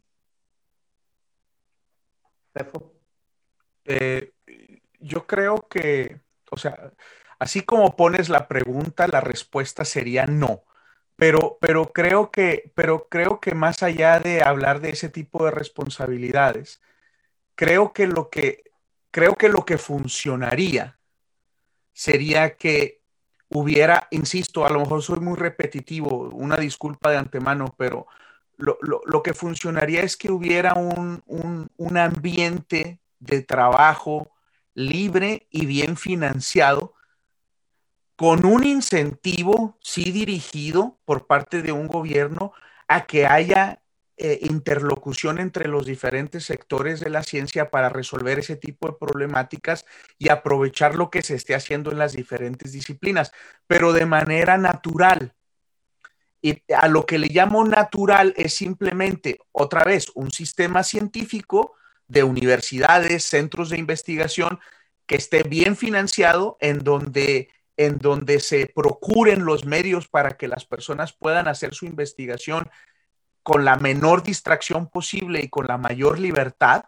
[3.85, 4.31] Eh,
[4.99, 6.21] yo creo que,
[6.51, 6.93] o sea,
[7.39, 10.63] así como pones la pregunta, la respuesta sería no.
[11.15, 15.51] Pero, pero, creo que, pero creo que más allá de hablar de ese tipo de
[15.51, 16.81] responsabilidades,
[17.55, 18.63] creo que lo que,
[19.11, 20.97] creo que, lo que funcionaría
[21.93, 23.01] sería que
[23.49, 28.07] hubiera, insisto, a lo mejor soy muy repetitivo, una disculpa de antemano, pero
[28.57, 34.31] lo, que funcionaría es que hubiera un, un, ambiente de trabajo
[34.73, 36.93] libre y bien financiado,
[38.15, 42.53] con un incentivo, sí dirigido por parte de un gobierno,
[42.87, 43.82] a que haya
[44.25, 49.85] eh, interlocución entre los diferentes sectores de la ciencia para resolver ese tipo de problemáticas
[50.17, 53.33] y aprovechar lo que se esté haciendo en las diferentes disciplinas,
[53.67, 55.33] pero de manera natural.
[56.41, 61.73] Y a lo que le llamo natural es simplemente, otra vez, un sistema científico
[62.07, 64.61] de universidades, centros de investigación
[65.05, 70.63] que esté bien financiado, en donde en donde se procuren los medios para que las
[70.63, 72.69] personas puedan hacer su investigación
[73.43, 76.85] con la menor distracción posible y con la mayor libertad,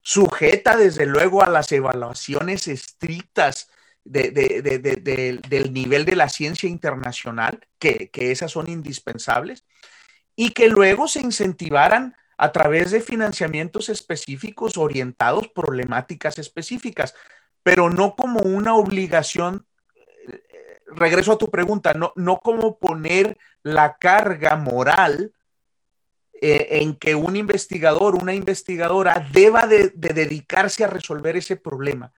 [0.00, 3.68] sujeta desde luego a las evaluaciones estrictas
[4.04, 9.64] del nivel de la ciencia internacional, que, que esas son indispensables,
[10.36, 17.14] y que luego se incentivaran a través de financiamientos específicos orientados problemáticas específicas,
[17.62, 19.66] pero no como una obligación
[20.26, 20.40] eh,
[20.86, 25.34] regreso a tu pregunta, no, no como poner la carga moral
[26.42, 32.14] eh, en que un investigador, una investigadora deba de, dedicarse a resolver ese problema.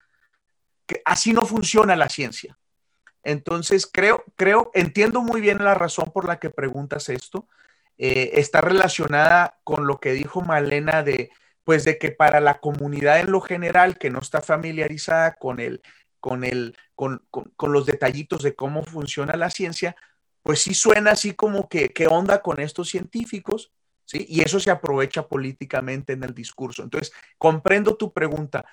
[1.04, 2.56] Así no funciona la ciencia.
[3.24, 7.48] Entonces, creo, creo, entiendo muy bien la razón por la que preguntas esto.
[7.98, 11.30] Eh, está relacionada con lo que dijo Malena de,
[11.64, 15.82] pues, de que para la comunidad en lo general que no está familiarizada con el,
[16.20, 19.96] con el, con los detallitos de cómo funciona la ciencia,
[20.44, 23.72] pues sí suena así como que, ¿qué onda con estos científicos?
[24.12, 26.82] Y eso se aprovecha políticamente en el discurso.
[26.82, 28.64] Entonces, comprendo tu pregunta.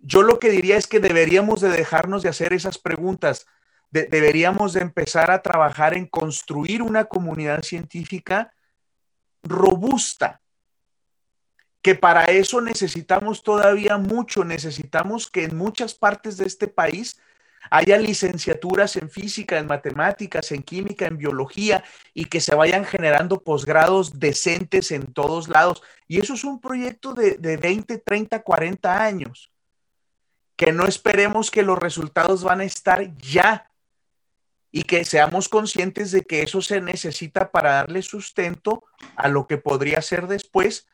[0.00, 3.46] Yo lo que diría es que deberíamos de dejarnos de hacer esas preguntas.
[3.90, 8.52] deberíamos de empezar a trabajar en construir una comunidad científica
[9.42, 10.40] robusta,
[11.82, 17.20] que para eso necesitamos todavía mucho, necesitamos que en muchas partes de este país
[17.70, 23.40] haya licenciaturas en física, en matemáticas, en química, en biología y que se vayan generando
[23.40, 25.82] posgrados decentes en todos lados.
[26.08, 29.50] Y eso es un proyecto de, 20, 30, 40 años.
[30.56, 33.70] Que no esperemos que los resultados van a estar ya
[34.72, 38.84] y que seamos conscientes de que eso se necesita para darle sustento
[39.16, 40.86] a lo que podría ser después,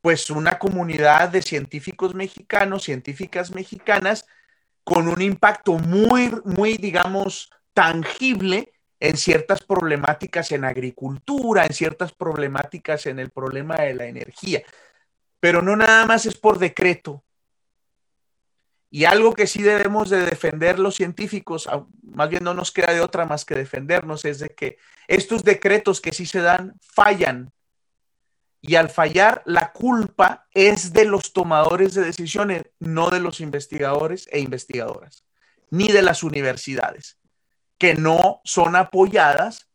[0.00, 4.26] pues una comunidad de científicos mexicanos, científicas mexicanas,
[4.84, 13.06] con un impacto muy, muy, digamos, tangible en ciertas problemáticas en agricultura, en ciertas problemáticas
[13.06, 14.62] en el problema de la energía.
[15.40, 17.24] Pero no nada más es por decreto.
[18.90, 21.68] Y algo que sí debemos de defender los científicos,
[22.02, 24.76] más bien no nos queda de otra más que defendernos, es de que
[25.08, 27.50] estos decretos que sí se dan fallan
[28.64, 34.28] Y al fallar, la culpa es de los tomadores de decisiones, no de los investigadores
[34.30, 35.24] e investigadoras,
[35.70, 37.18] ni de las universidades,
[37.76, 39.68] que no son apoyadas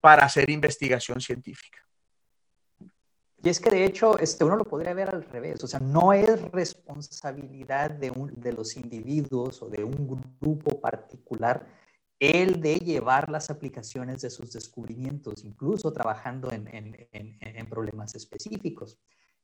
[0.00, 1.78] para hacer investigación científica.
[3.42, 6.12] Y es que de hecho este, uno lo podría ver al revés, o sea, no
[6.12, 11.66] es responsabilidad de, un, de los individuos o de un grupo particular
[12.20, 18.98] el de llevar las aplicaciones de sus descubrimientos, incluso trabajando en, problemas específicos.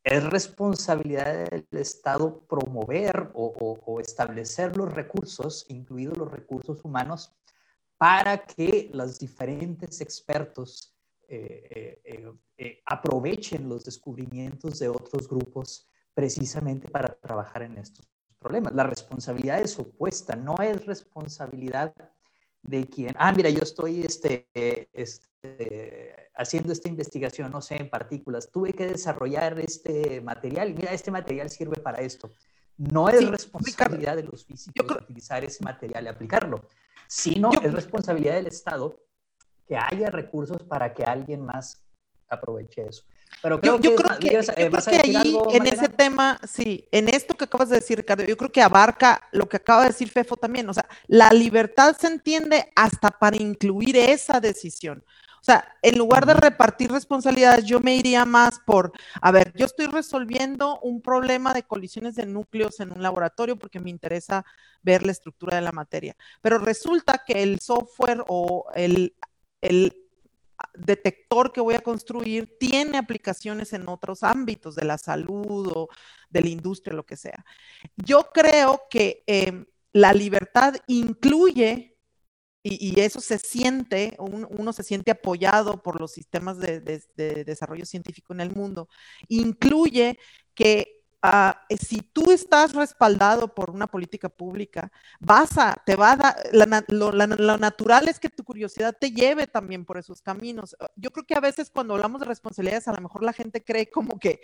[0.04, 7.34] Es responsabilidad del Estado promover o, o, establecer los recursos, incluidos los recursos humanos,
[7.96, 10.96] para que los diferentes expertos
[11.28, 18.08] eh, eh, eh, aprovechen los descubrimientos de otros grupos precisamente para trabajar en estos
[18.38, 18.74] problemas.
[18.74, 21.94] La responsabilidad es opuesta, no es responsabilidad
[22.66, 24.48] de quien, ah, mira, yo estoy este,
[24.92, 31.10] este, haciendo esta investigación, no sé, en partículas, tuve que desarrollar este material, mira, este
[31.10, 32.30] material sirve para esto.
[32.76, 36.68] No es responsabilidad de los físicos utilizar ese material y aplicarlo,
[37.06, 39.00] sino es responsabilidad del Estado
[39.66, 41.86] que haya recursos para que alguien más
[42.28, 43.04] aproveche eso.
[43.42, 44.36] Pero yo, creo que,
[44.98, 48.62] ahí, en ese tema, sí, en esto que acabas de decir, Ricardo, yo creo que
[48.62, 50.68] abarca lo que acaba de decir Fefo también.
[50.68, 55.04] O sea, la libertad se entiende hasta para incluir esa decisión.
[55.40, 59.66] O sea, en lugar de repartir responsabilidades, yo me iría más por, a ver, yo
[59.66, 64.44] estoy resolviendo un problema de colisiones de núcleos en un laboratorio porque me interesa
[64.82, 66.16] ver la estructura de la materia.
[66.40, 69.14] Pero resulta que el software o el,
[69.60, 70.05] el
[70.78, 75.88] detector que voy a construir tiene aplicaciones en otros ámbitos de la salud o
[76.30, 77.44] de la industria, lo que sea.
[77.96, 81.96] Yo creo que em, la libertad incluye,
[82.62, 86.80] y, eso se siente, uno se siente apoyado por los sistemas de
[87.46, 88.88] desarrollo científico en el mundo,
[89.28, 90.18] incluye
[90.54, 90.95] que
[91.68, 96.36] Eh, si tú estás respaldado por una política pública, vas a, te va a dar,
[96.88, 100.76] lo, natural es que tu curiosidad te lleve también por esos caminos.
[100.94, 103.90] Yo creo que a veces cuando hablamos de responsabilidades, a lo mejor la gente cree
[103.90, 104.40] como que,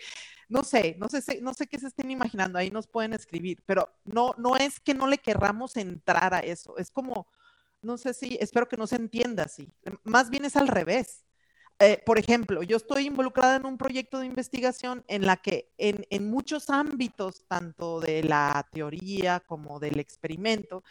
[0.49, 3.89] no sé, no sé, no sé qué se estén imaginando, ahí nos pueden escribir, pero
[4.05, 7.29] no, no es que no le querramos entrar a eso, es como,
[7.83, 9.73] no sé si, espero que no se entienda así,
[10.05, 11.25] más bien es al revés
[11.83, 16.31] eh, por ejemplo, yo estoy involucrada en un proyecto de investigación en la que en,
[16.31, 20.85] muchos ámbitos, tanto de la teoría como del experimento,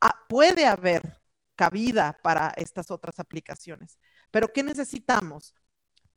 [0.00, 1.20] ah, puede haber
[1.54, 3.98] cabida para estas otras aplicaciones.
[4.32, 5.54] Pero ¿qué necesitamos?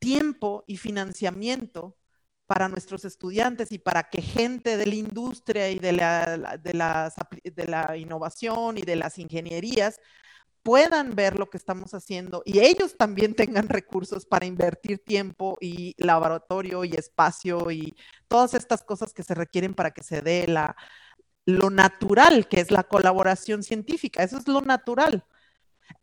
[0.00, 1.96] Tiempo y financiamiento
[2.46, 8.78] para nuestros estudiantes y para que gente de la industria y de de la innovación
[8.78, 10.00] y de las ingenierías
[10.68, 15.94] puedan ver lo que estamos haciendo y ellos también tengan recursos para invertir tiempo y
[15.96, 17.96] laboratorio y espacio y
[18.28, 20.76] todas estas cosas que se requieren para que se dé la,
[21.46, 24.22] lo natural, que es la colaboración científica.
[24.22, 25.24] Eso es lo natural.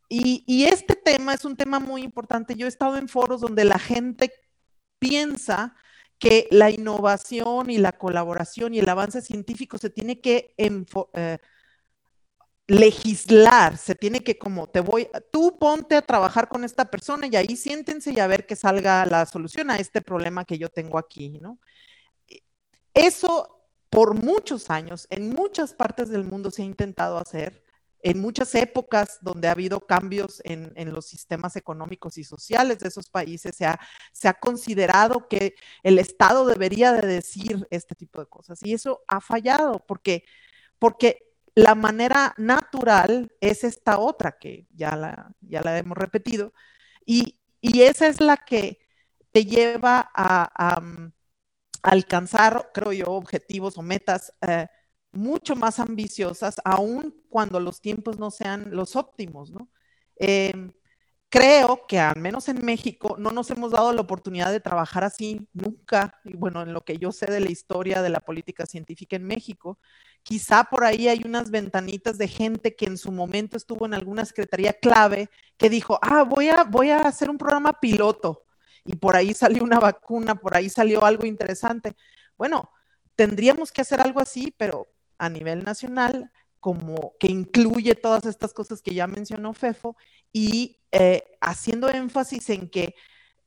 [0.09, 2.55] Y, y este tema es un tema muy importante.
[2.55, 4.33] Yo he estado en foros donde la gente
[4.97, 5.75] piensa
[6.17, 11.37] que la innovación y la colaboración y el avance científico se tiene que eh,
[12.67, 17.35] legislar, se tiene que como te voy, tú ponte a trabajar con esta persona y
[17.35, 20.97] ahí siéntense y a ver que salga la solución a este problema que yo tengo
[20.97, 21.59] aquí, ¿no?
[22.93, 23.55] Eso
[23.89, 27.63] por muchos años, en muchas partes del mundo se ha intentado hacer,
[28.01, 33.09] en muchas épocas donde ha habido cambios en, los sistemas económicos y sociales de esos
[33.09, 33.79] países, se ha,
[34.11, 39.01] se ha considerado que el Estado debería de decir este tipo de cosas y eso
[39.07, 40.23] ha fallado porque,
[40.77, 46.53] porque la manera natural es esta otra que ya la, ya la hemos repetido
[47.05, 48.79] y, esa es la que
[49.31, 51.13] te lleva a, mm,
[51.83, 54.67] alcanzar, creo yo, objetivos o metas eh,
[55.11, 59.69] mucho más ambiciosas, aun cuando los tiempos no sean los óptimos, ¿no?
[60.17, 60.73] Em,
[61.35, 65.49] creo que al menos en México no nos hemos dado la oportunidad de trabajar así
[65.51, 69.17] nunca, y bueno, en lo que yo sé de la historia de la política científica
[69.17, 69.77] en México,
[70.23, 74.23] quizá por ahí hay unas ventanitas de gente que en su momento estuvo en alguna
[74.23, 78.45] secretaría clave que dijo, ah, voy a, voy a hacer un programa piloto
[78.85, 81.95] y por ahí salió una vacuna, por ahí salió algo interesante.
[82.37, 82.71] Bueno,
[83.15, 86.31] tendríamos que hacer algo así, pero a nivel nacional,
[86.65, 89.95] como que incluye todas estas cosas que ya mencionó Fefo
[90.33, 92.95] y eh, haciendo énfasis en que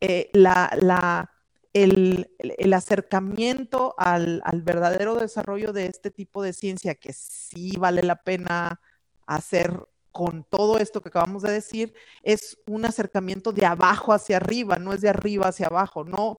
[0.01, 1.29] eh, la, la
[1.73, 2.29] el,
[2.73, 8.81] acercamiento al, verdadero desarrollo de este tipo de ciencia, que sí vale la pena
[9.27, 9.73] hacer
[10.13, 14.93] con todo esto que acabamos de decir, es un acercamiento de abajo hacia arriba, no
[14.93, 16.39] es de arriba hacia abajo, no,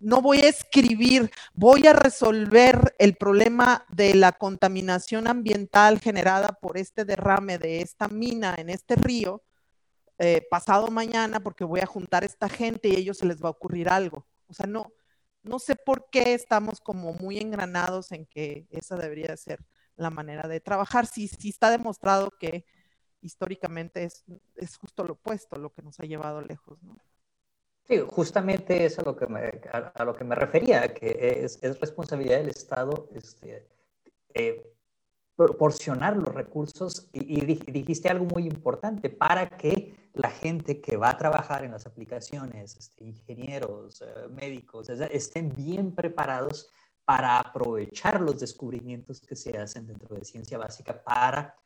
[0.00, 6.78] no voy a escribir, voy a resolver el problema de la contaminación ambiental generada por
[6.78, 9.42] este derrame de esta mina en este río
[10.18, 13.42] eh, pasado mañana porque voy a juntar a esta gente y a ellos se les
[13.42, 14.26] va a ocurrir algo.
[14.48, 14.92] O sea, no,
[15.42, 19.64] no sé por qué estamos como muy engranados en que esa debería ser
[19.96, 21.06] la manera de trabajar.
[21.06, 22.64] Si, si está demostrado que
[23.20, 24.24] históricamente es,
[24.56, 26.82] es justo lo opuesto lo que nos ha llevado lejos.
[26.82, 26.96] ¿no?
[27.88, 31.80] Sí, justamente es a lo que me, a, lo que me refería, que es, es
[31.80, 33.66] responsabilidad del Estado este,
[34.34, 34.74] eh,
[35.38, 41.16] proporcionar los recursos y, dijiste algo muy importante para que la gente que va a
[41.16, 46.68] trabajar en las aplicaciones, este, ingenieros, eh, médicos, estén bien preparados
[47.04, 51.56] para aprovechar los descubrimientos que se hacen dentro de ciencia básica para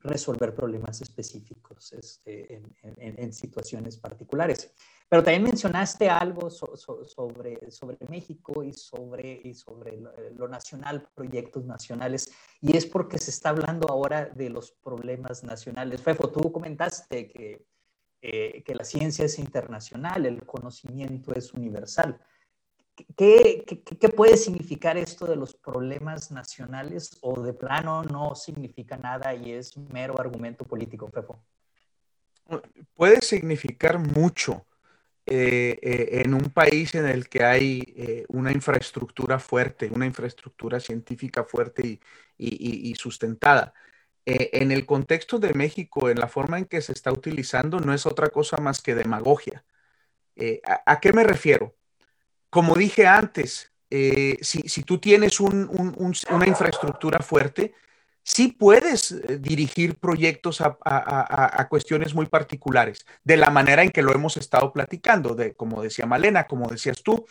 [0.00, 4.74] resolver problemas específicos este, en, situaciones particulares.
[5.12, 9.98] Pero también mencionaste algo sobre, sobre México y sobre, y sobre
[10.34, 12.32] lo, nacional, proyectos nacionales,
[12.62, 16.00] y es porque se está hablando ahora de los problemas nacionales.
[16.00, 17.62] Fefo, tú comentaste que,
[18.22, 22.18] eh, que la ciencia es internacional, el conocimiento es universal.
[23.14, 29.34] ¿Qué, ¿Qué, puede significar esto de los problemas nacionales o de plano no significa nada
[29.34, 31.38] y es mero argumento político, Pepo?
[32.94, 34.64] Puede significar mucho
[35.26, 40.80] eh, eh, en un país en el que hay eh, una infraestructura fuerte, una infraestructura
[40.80, 42.00] científica fuerte y,
[42.90, 43.74] y, sustentada.
[44.24, 48.06] en el contexto de México, en la forma en que se está utilizando, no es
[48.06, 49.64] otra cosa más que demagogia.
[50.86, 51.74] ¿a, qué me refiero?
[52.52, 57.74] como dije antes, eh, si, tú tienes una infraestructura fuerte,
[58.22, 64.14] sí puedes eh, dirigir proyectos a, cuestiones muy particulares, de la manera en que lo
[64.14, 67.24] hemos estado platicando, de, como decía Malena, como decías tú,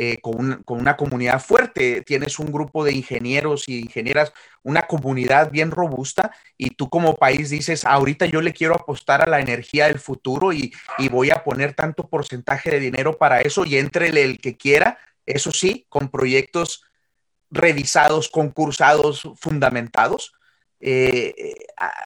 [0.00, 5.72] eh, con, una comunidad fuerte, tienes un grupo de ingenieros y ingenieras, una comunidad bien
[5.72, 9.98] robusta y tú como país dices, ahorita yo le quiero apostar a la energía del
[9.98, 10.72] futuro y,
[11.10, 15.50] voy a poner tanto porcentaje de dinero para eso y entrele el que quiera, eso
[15.50, 16.84] sí, con proyectos
[17.50, 20.32] revisados, concursados, fundamentados.
[20.80, 21.54] Eh,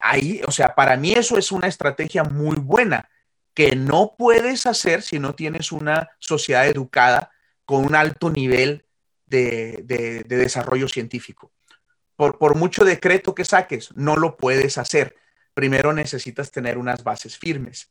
[0.01, 3.09] ahí, o sea, para mí eso es una estrategia muy buena
[3.55, 7.31] que no puedes hacer si no tienes una sociedad educada
[7.65, 8.87] con un alto nivel
[9.27, 11.53] de, desarrollo científico.
[12.17, 15.17] Por, mucho decreto que saques, no lo puedes hacer.
[15.55, 17.91] Primero necesitas tener unas bases firmes.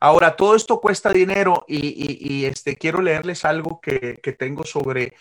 [0.00, 5.14] Ahora, todo esto cuesta dinero y, este, quiero leerles algo que, tengo sobre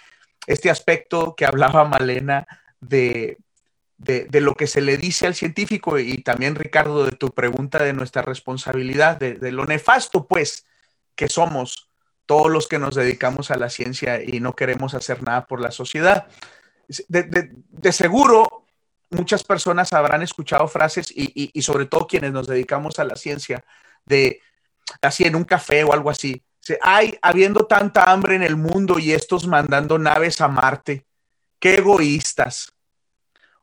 [0.47, 2.47] este aspecto que hablaba Malena
[2.79, 3.37] de,
[3.97, 7.93] de, lo que se le dice al científico y también, Ricardo, de tu pregunta de
[7.93, 10.65] nuestra responsabilidad, de, de, lo nefasto, pues,
[11.15, 11.91] que somos
[12.25, 15.69] todos los que nos dedicamos a la ciencia y no queremos hacer nada por la
[15.69, 16.27] sociedad.
[17.07, 18.65] De, seguro,
[19.09, 23.65] muchas personas habrán escuchado frases y, sobre todo quienes nos dedicamos a la ciencia,
[24.05, 24.41] de
[25.01, 26.41] así en un café o algo así.
[26.81, 31.05] Hay habiendo tanta hambre en el mundo y estos mandando naves a Marte,
[31.59, 32.73] qué egoístas.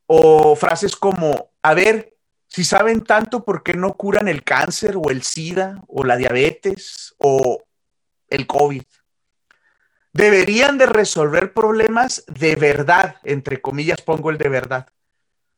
[0.06, 2.14] O frases como, a ver,
[2.48, 7.14] si saben tanto, ¿por qué no curan el cáncer o el SIDA o la diabetes
[7.18, 7.62] o
[8.28, 8.82] el COVID.
[10.12, 14.88] Deberían de resolver problemas de verdad, entre comillas pongo el de verdad,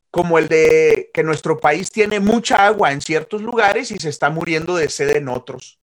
[0.09, 4.29] como el de que nuestro país tiene mucha agua en ciertos lugares y se está
[4.29, 5.79] muriendo de sed en otros.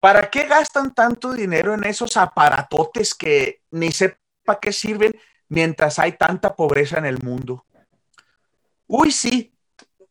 [0.00, 5.14] ¿Para qué gastan tanto dinero en esos aparatotes que ni sepa qué sirven
[5.48, 7.66] mientras hay tanta pobreza en el mundo?
[8.86, 9.54] Uy, sí,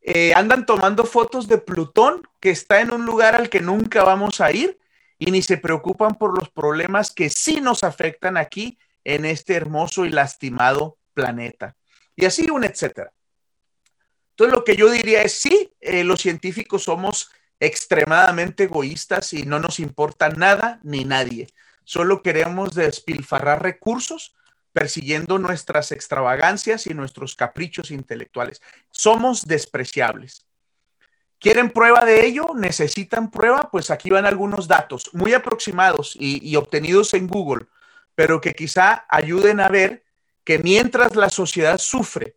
[0.01, 4.39] eh, andan tomando fotos de Plutón, que está en un lugar al que nunca vamos
[4.41, 4.79] a ir,
[5.17, 10.05] y ni se preocupan por los problemas que sí nos afectan aquí en este hermoso
[10.05, 11.75] y lastimado planeta.
[12.15, 13.11] Y así un etcétera.
[14.31, 17.29] Entonces lo que yo diría es, sí, eh, los científicos somos
[17.59, 21.47] extremadamente egoístas y no nos importa nada ni nadie.
[21.83, 24.35] Solo queremos despilfarrar recursos
[24.71, 28.61] persiguiendo nuestras extravagancias y nuestros caprichos intelectuales.
[28.91, 30.45] Somos despreciables.
[31.39, 32.51] ¿Quieren prueba de ello?
[32.53, 33.69] ¿Necesitan prueba?
[33.71, 37.67] Pues aquí van algunos datos muy aproximados y, obtenidos en Google,
[38.13, 40.03] pero que quizá ayuden a ver
[40.43, 42.35] que mientras la sociedad sufre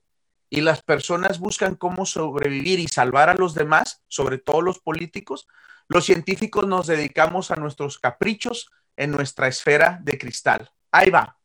[0.53, 5.49] y las personas buscan cómo sobrevivir y salvar a los demás, sobre todo los políticos,
[5.89, 10.71] los científicos nos dedicamos a nuestros caprichos en nuestra esfera de cristal.
[10.91, 11.39] Ahí va.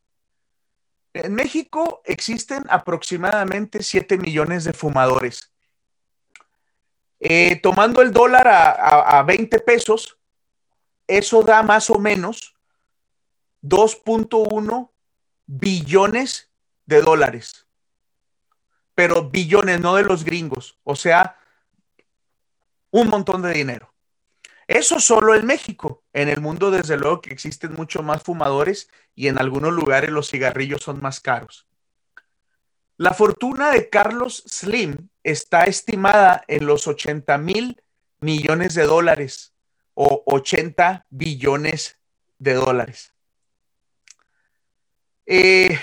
[1.13, 5.53] En México existen aproximadamente 7 millones de fumadores
[7.21, 10.17] eh, tomando el dólar a, 20 pesos,
[11.07, 12.55] eso da más o menos
[13.63, 14.91] 2.1
[15.45, 16.51] billones
[16.85, 17.66] de dólares.
[18.97, 20.79] Pero billones, no de los gringos.
[20.83, 21.37] O sea,
[22.89, 23.93] un montón de dinero.
[24.65, 26.03] Eso solo en México.
[26.13, 30.31] En el mundo, desde luego, que existen mucho más fumadores y en algunos lugares los
[30.31, 31.67] cigarrillos son más caros.
[32.97, 37.79] La fortuna de Carlos Slim está estimada en los 80 mil
[38.19, 39.53] millones de dólares
[39.93, 41.99] o 80 billones
[42.39, 43.13] de dólares.
[45.27, 45.79] Eh,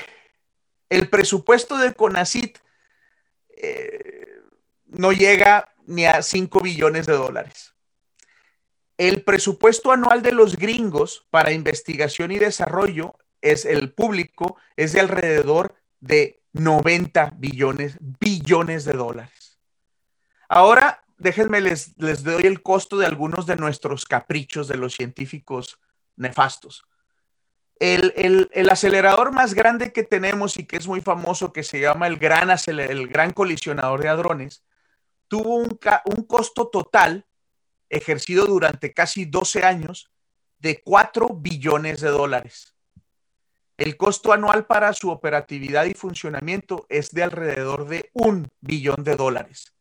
[0.88, 2.63] el presupuesto de CONACIT
[3.56, 4.40] eh,
[4.86, 7.74] no llega ni a 5 billones de dólares.
[8.96, 15.00] El presupuesto anual de los gringos para investigación y desarrollo es el público, es de
[15.00, 19.58] alrededor de 90 billones, billones de dólares.
[20.48, 25.80] Ahora, déjenme, les, les doy el costo de algunos de nuestros caprichos de los científicos
[26.16, 26.84] nefastos.
[27.78, 32.18] El, acelerador más grande que tenemos y que es muy famoso, que se llama el
[32.18, 34.64] gran, el gran colisionador de hadrones,
[35.28, 37.26] tuvo un, un costo total
[37.88, 40.10] ejercido durante casi 12 años
[40.58, 42.74] de 4 billones de dólares.
[43.76, 49.16] El costo anual para su operatividad y funcionamiento es de alrededor de un billón de
[49.16, 49.74] dólares.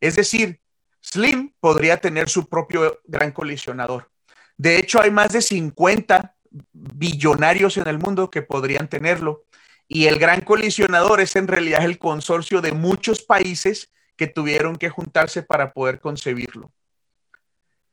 [0.00, 0.60] Es decir,
[1.00, 4.10] Slim podría tener su propio gran colisionador.
[4.56, 6.36] De hecho, hay más de 50
[6.72, 9.44] billonarios en el mundo que podrían tenerlo.
[9.88, 14.90] Y el gran colisionador es en realidad el consorcio de muchos países que tuvieron que
[14.90, 16.72] juntarse para poder concebirlo.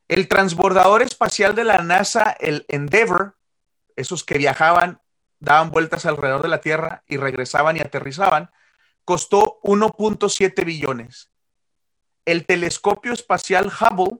[0.07, 3.38] El transbordador espacial de la NASA, el Endeavour,
[3.95, 5.01] esos que viajaban,
[5.39, 8.49] daban vueltas alrededor de la Tierra y regresaban y aterrizaban,
[9.05, 11.32] costó 1.7 billones.
[12.26, 14.20] El telescopio espacial Hubble,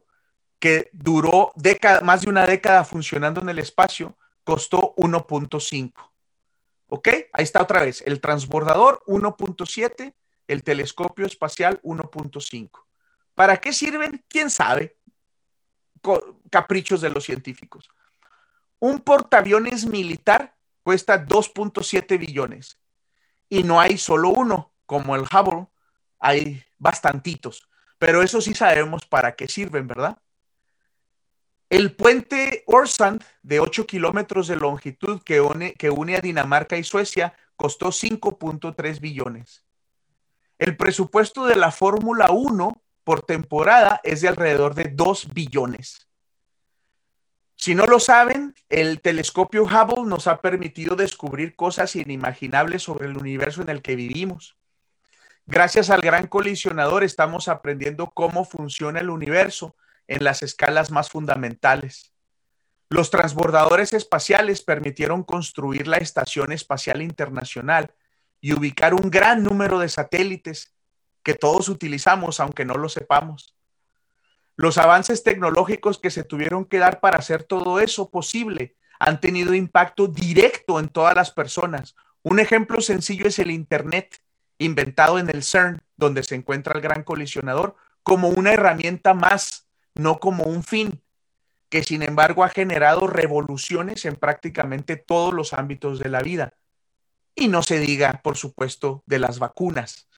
[0.60, 1.54] que duró
[2.04, 4.18] más de una década funcionando en el espacio,
[4.50, 5.94] costó 1.5.
[6.88, 7.08] ¿Ok?
[7.34, 8.02] Ahí está otra vez.
[8.04, 10.16] El transbordador 1.7,
[10.48, 12.72] el telescopio espacial 1.5.
[13.36, 14.26] ¿Para qué sirven?
[14.28, 14.98] ¿Quién sabe?
[16.50, 17.92] Caprichos de los científicos.
[18.80, 22.80] Un portaaviones militar cuesta 2.7 billones
[23.50, 25.68] y no hay solo uno, como el Hubble,
[26.18, 27.70] hay bastantitos,
[28.00, 30.18] pero eso sí sabemos para qué sirven, ¿verdad?
[31.70, 36.84] El puente Orsand, de 8 kilómetros de longitud que une, que une a Dinamarca y
[36.84, 39.66] Suecia, costó 5.3 billones.
[40.58, 46.10] El presupuesto de la Fórmula 1 por temporada es de alrededor de 2 billones.
[47.56, 53.18] Si no lo saben, el telescopio Hubble nos ha permitido descubrir cosas inimaginables sobre el
[53.18, 54.58] universo en el que vivimos.
[55.46, 59.76] Gracias al gran colisionador estamos aprendiendo cómo funciona el universo
[60.10, 62.12] en las escalas más fundamentales.
[62.90, 67.94] Los transbordadores espaciales permitieron construir la Estación Espacial Internacional
[68.42, 70.74] y ubicar un gran número de satélites
[71.22, 73.56] que todos utilizamos aunque no lo sepamos.
[74.56, 79.54] Los avances tecnológicos que se tuvieron que dar para hacer todo eso posible han tenido
[79.54, 81.96] impacto directo en todas las personas.
[82.24, 84.20] Un ejemplo sencillo es el Internet,
[84.58, 90.20] inventado en el CERN, donde se encuentra el gran colisionador, como una herramienta más no
[90.20, 91.02] como un fin,
[91.70, 96.54] que sin embargo ha generado revoluciones en prácticamente todos los ámbitos de la vida.
[97.36, 100.10] Y no se diga, por supuesto, de las vacunas.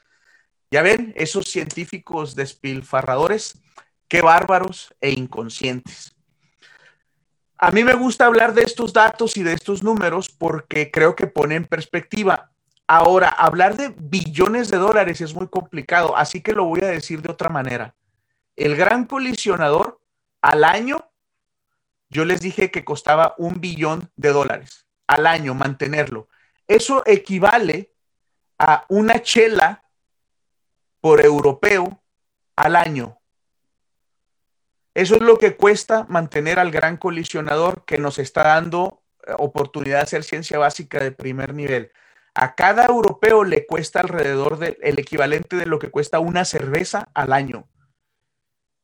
[0.72, 3.62] Ya ven, esos científicos despilfarradores,
[4.08, 6.16] qué bárbaros e inconscientes.
[7.58, 11.28] A mí me gusta hablar de estos datos y de estos números porque creo que
[11.28, 12.52] pone en perspectiva.
[12.88, 17.22] Ahora, hablar de billones de dólares es muy complicado, así que lo voy a decir
[17.22, 17.94] de otra manera
[18.56, 20.02] el gran colisionador
[20.42, 21.12] al año,
[22.10, 26.28] yo les dije que costaba un billón de dólares al año mantenerlo.
[26.68, 27.94] Eso equivale
[28.58, 29.84] a una chela
[31.00, 32.02] por europeo
[32.56, 33.18] al año.
[34.94, 39.98] Eso es lo que cuesta mantener al gran colisionador que nos está dando eh, oportunidad
[39.98, 41.92] de hacer ciencia básica de primer nivel.
[42.34, 47.34] A cada europeo le cuesta alrededor del equivalente de lo que cuesta una cerveza al
[47.34, 47.68] año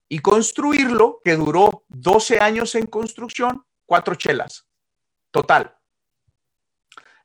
[0.09, 4.65] y construirlo, que duró 12 años en construcción, cuatro chelas,
[5.31, 5.77] total.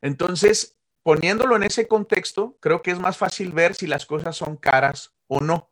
[0.01, 4.57] Entonces, poniéndolo en ese contexto, creo que es más fácil ver si las cosas son
[4.57, 5.69] caras o no.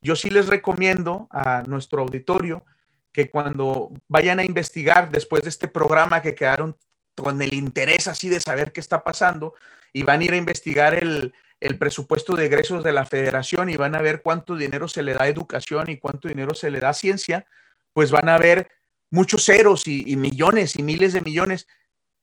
[0.00, 2.64] Yo sí les recomiendo a nuestro auditorio
[3.12, 6.76] que cuando vayan a investigar después de este programa que quedaron
[7.14, 9.54] con el interés así de saber qué está pasando
[9.92, 13.76] y van a ir a investigar el, el presupuesto de egresos de la federación y
[13.76, 16.80] van a ver cuánto dinero se le da a educación y cuánto dinero se le
[16.80, 17.46] da a ciencia,
[17.92, 18.68] pues van a ver
[19.10, 21.68] muchos ceros y, millones y miles de millones.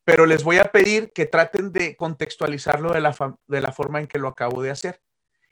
[0.03, 3.15] pero les voy a pedir que traten de contextualizarlo de la,
[3.47, 5.01] de la forma en que lo acabo de hacer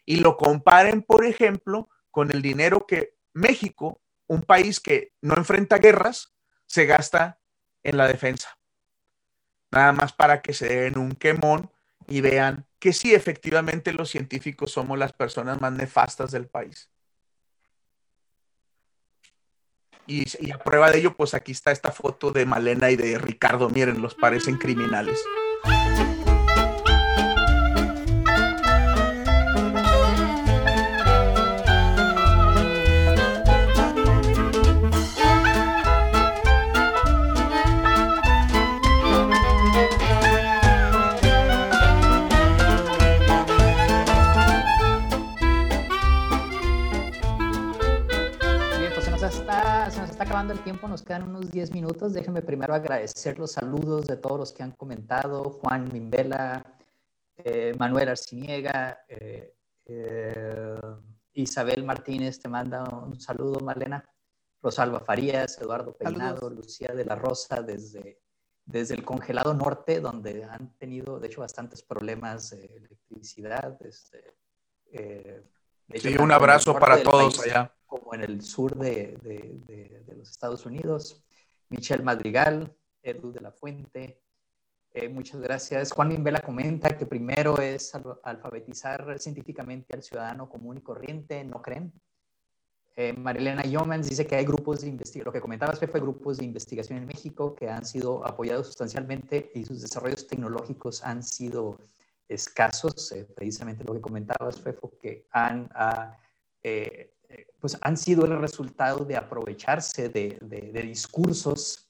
[0.05, 5.77] y lo comparen, por ejemplo, con el dinero que México, un país que no enfrenta
[5.77, 6.33] guerras,
[6.65, 7.39] se gasta
[7.83, 8.57] en la defensa.
[9.71, 11.71] Nada más para que se den un quemón
[12.07, 16.89] y vean que sí, efectivamente los científicos somos las personas más nefastas del país.
[20.05, 23.69] Y, a prueba de ello, pues aquí está esta foto de Malena y de Ricardo.
[23.69, 25.21] Miren, los parecen criminales.
[50.87, 52.13] Tiempo, nos quedan unos 10 minutos.
[52.13, 55.43] Déjenme primero agradecer los saludos de todos los que han comentado.
[55.61, 56.63] Juan Mimbela,
[57.37, 59.53] eh, Manuel Arciniega, eh,
[59.85, 60.75] eh,
[61.33, 64.03] Isabel Martínez te manda un saludo, Malena.
[64.61, 68.19] Rosalba Farías, Eduardo Peinado, Lucía de la Rosa desde,
[68.65, 73.77] desde el congelado norte, donde han tenido, de hecho, bastantes problemas de electricidad.
[73.85, 74.35] Este,
[75.93, 81.23] sí, un abrazo para todos allá como en el sur de, los Estados Unidos.
[81.69, 84.21] Michelle Madrigal, Edu de la Fuente,
[84.93, 85.91] eh, muchas gracias.
[85.91, 91.93] Juan Mimbela comenta que primero es alfabetizar científicamente al ciudadano común y corriente, ¿no creen?
[92.95, 96.45] Eh, Marilena Yomans dice que hay grupos de investigación, lo que comentabas fue grupos de
[96.45, 101.77] investigación en México que han sido apoyados sustancialmente y sus desarrollos tecnológicos han sido
[102.27, 103.11] escasos.
[103.11, 106.17] Eh, precisamente lo que comentabas, Fefo, que han ah,
[106.63, 107.16] eh,
[107.59, 111.89] pues han sido el resultado de aprovecharse de, discursos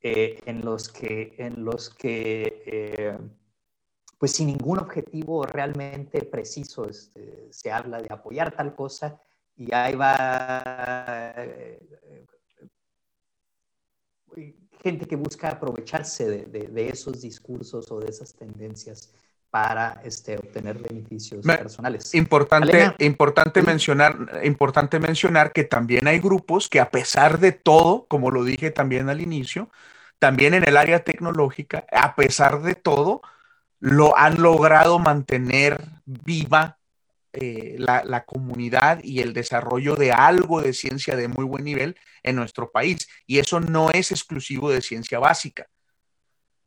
[0.00, 3.18] eh, en los que, en los que eh,
[4.18, 9.20] pues sin ningún objetivo realmente preciso este, se habla de apoyar tal cosa
[9.56, 10.62] y ahí va
[11.36, 12.26] eh,
[14.82, 19.12] gente que busca aprovecharse de, esos discursos o de esas tendencias
[19.52, 22.14] para este, obtener beneficios personales.
[22.14, 28.30] Importante, importante, mencionar, importante mencionar que también hay grupos que a pesar de todo, como
[28.30, 29.68] lo dije también al inicio,
[30.18, 33.20] también en el área tecnológica, a pesar de todo,
[33.78, 36.78] lo han logrado mantener viva
[37.34, 41.98] eh, la, la, comunidad y el desarrollo de algo de ciencia de muy buen nivel
[42.22, 43.06] en nuestro país.
[43.26, 45.66] Y eso no es exclusivo de ciencia básica.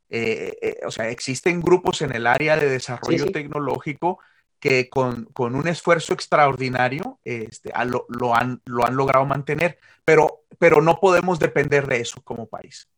[0.08, 4.20] Eh, eh, o sea, existen grupos en el área de desarrollo tecnológico
[4.60, 7.72] que con, un esfuerzo extraordinario este,
[8.08, 12.88] lo, han, lo han logrado mantener, pero, pero no podemos depender de eso como país.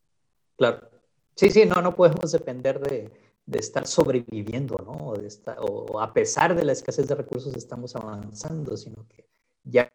[0.57, 0.89] Claro.
[1.35, 3.11] Sí, sí, no, no podemos depender de,
[3.57, 5.13] estar sobreviviendo, ¿no?
[5.13, 5.29] De
[5.59, 9.25] o a pesar de la escasez de recursos estamos avanzando, sino que
[9.63, 9.91] ya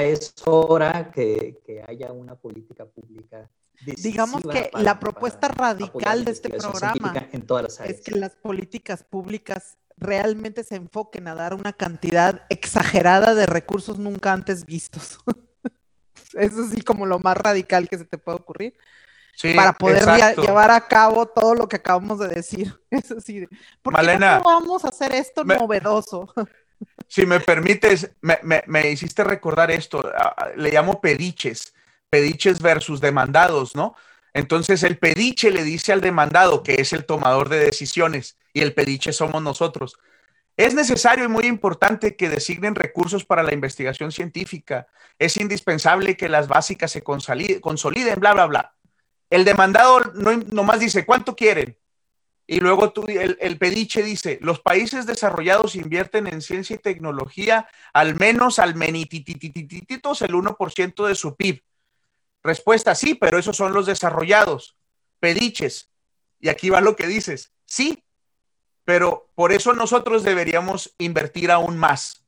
[0.00, 3.48] es hora que, que haya una política pública
[3.84, 7.14] Digamos que la propuesta radical de este programa
[7.84, 13.98] es que las políticas públicas realmente se enfoquen a dar una cantidad exagerada de recursos
[13.98, 15.18] nunca antes vistos.
[16.34, 18.74] Eso sí, como lo más radical que se te puede ocurrir.
[19.56, 20.04] para poder
[20.36, 22.78] llevar a cabo todo lo que acabamos de decir.
[22.90, 23.46] Eso sí.
[23.82, 26.32] ¿Por qué no vamos a hacer esto novedoso?
[27.08, 30.02] Si me permites, me, me, hiciste recordar esto.
[30.56, 31.74] Le llamo pediches
[32.10, 33.94] pediches versus demandados, ¿no?
[34.34, 38.74] Entonces el pediche le dice al demandado, que es el tomador de decisiones, y el
[38.74, 39.98] pediche somos nosotros.
[40.56, 44.86] Es necesario y muy importante que designen recursos para la investigación científica.
[45.18, 48.74] Es indispensable que las básicas se consoliden, bla, bla, bla.
[49.30, 51.78] El demandado no, nomás dice, ¿cuánto quieren?
[52.46, 57.68] Y luego tú, el, el, pediche dice, los países desarrollados invierten en ciencia y tecnología
[57.92, 61.62] al menos al menitititititos el 1% de su PIB.
[62.42, 64.76] Respuesta, sí, pero esos son los desarrollados,
[65.18, 65.90] pediches.
[66.38, 68.04] Y aquí va lo que dices, sí,
[68.84, 72.24] pero por eso nosotros deberíamos invertir aún más.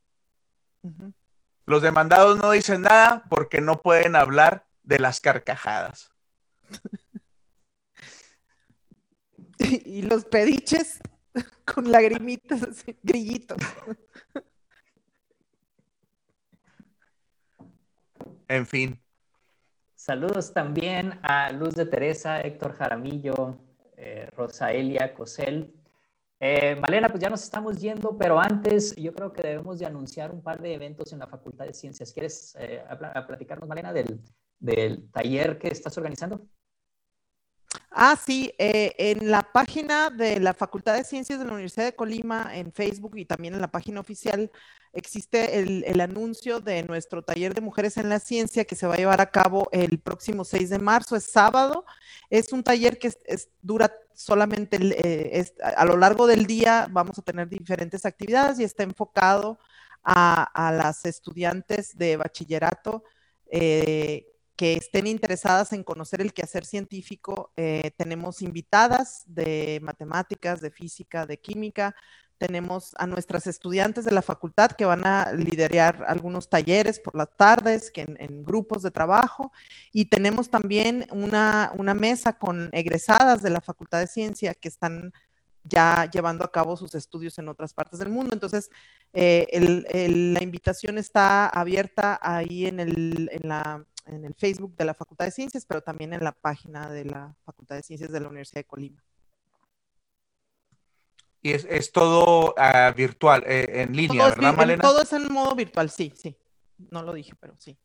[1.64, 6.12] Los demandados no dicen nada porque no pueden hablar de las carcajadas.
[9.58, 11.00] y los pediches
[11.64, 13.58] con lagrimitas, grillitos.
[18.48, 19.02] En fin,
[20.05, 23.57] Saludos también a Luz de Teresa, Héctor Jaramillo,
[23.96, 25.72] eh, Rosaelia Cosel.
[26.40, 30.32] Eh, Malena, pues ya nos estamos yendo, pero antes yo creo que debemos de anunciar
[30.32, 32.12] un par de eventos en la Facultad de Ciencias.
[32.12, 32.82] ¿Quieres eh,
[33.28, 34.20] platicarnos, Malena, del,
[34.59, 36.48] del, taller que estás organizando?
[37.92, 41.94] Ah, sí, eh, en la página de la Facultad de Ciencias de la Universidad de
[41.94, 44.50] Colima, en Facebook y también en la página oficial,
[44.93, 48.99] existe el, anuncio de nuestro taller de mujeres en la ciencia que se va a
[48.99, 51.84] llevar a cabo el próximo 6 de marzo, es sábado.
[52.30, 53.12] Es un taller que
[53.61, 58.82] dura solamente eh, a lo largo del día, vamos a tener diferentes actividades y está
[58.82, 59.59] enfocado
[60.05, 63.05] a, las estudiantes de bachillerato.
[63.51, 70.70] Eh, que estén interesadas en conocer el quehacer científico, eh, tenemos invitadas de matemáticas, de
[70.70, 71.97] física, de química,
[72.43, 77.28] tenemos a nuestras estudiantes de la facultad que van a liderar algunos talleres por las
[77.36, 79.53] tardes, que en, grupos de trabajo,
[79.93, 85.12] y tenemos también una, mesa con egresadas de la Facultad de Ciencia que están
[85.62, 88.30] ya llevando a cabo sus estudios en otras partes del mundo.
[88.32, 88.68] Entonces,
[89.12, 89.47] eh,
[90.34, 95.26] la invitación está abierta ahí en, el, en la en el Facebook de la Facultad
[95.26, 98.62] de Ciencias, pero también en la página de la Facultad de Ciencias de la Universidad
[98.62, 99.01] de Colima.
[101.45, 104.82] Y es, todo ah, virtual, eh, en línea, ¿verdad, Malena?
[104.82, 106.36] Todo es en modo virtual, sí, sí.
[106.90, 107.76] No lo dije, pero sí.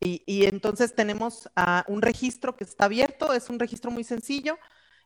[0.00, 1.48] Y, entonces tenemos
[1.86, 4.58] un registro que está abierto, es un registro muy sencillo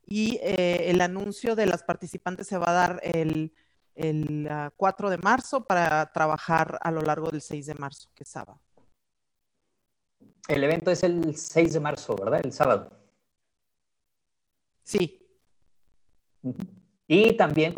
[0.05, 3.53] y eh, el anuncio de las participantes se va a dar el,
[3.95, 8.25] el 4 ah, de marzo para trabajar a lo largo del 6 de marzo, que
[8.25, 8.61] es sábado.
[10.49, 12.41] El evento es el 6 de marzo, ¿verdad?
[12.43, 12.91] El sábado.
[14.83, 15.29] Sí.
[17.11, 17.75] Y también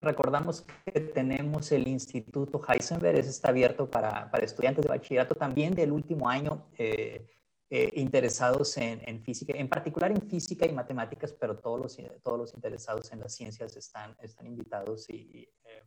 [0.00, 5.92] recordamos que tenemos el Instituto Heisenberg, ese está abierto para, estudiantes de bachillerato también del
[5.92, 7.26] último año eh,
[7.70, 12.54] eh, interesados en, física, en particular en física y matemáticas, pero todos los, todos los
[12.54, 15.84] interesados en las ciencias están, están invitados y, eh,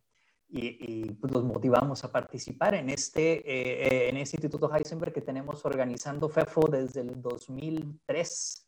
[0.47, 5.65] y, pues, los motivamos a participar en este, eh, en este Instituto Heisenberg que tenemos
[5.65, 8.67] organizando FEFO desde el 2003.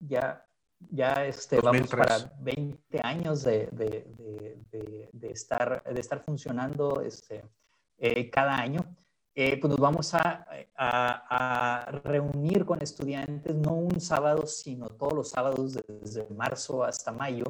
[0.00, 0.44] Ya,
[0.90, 4.06] ya este, vamos para 20 años de, de,
[4.70, 7.44] de, de, estar, de estar funcionando este,
[7.98, 8.80] eh, cada año.
[9.34, 15.12] Eh, pues nos vamos a, a, a, reunir con estudiantes, no un sábado, sino todos
[15.12, 17.44] los sábados desde marzo hasta mayo,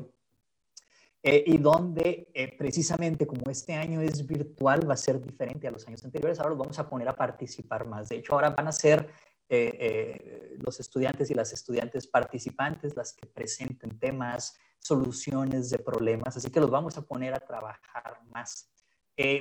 [1.29, 5.72] eh, y donde eh, precisamente como este año es virtual, va a ser diferente a
[5.72, 8.09] los años anteriores, ahora los vamos a poner a participar más.
[8.09, 9.09] De hecho, ahora van a ser
[9.49, 16.51] eh, los estudiantes y las estudiantes participantes las que presenten temas, soluciones de problemas, así
[16.51, 18.71] que los vamos a poner a trabajar más.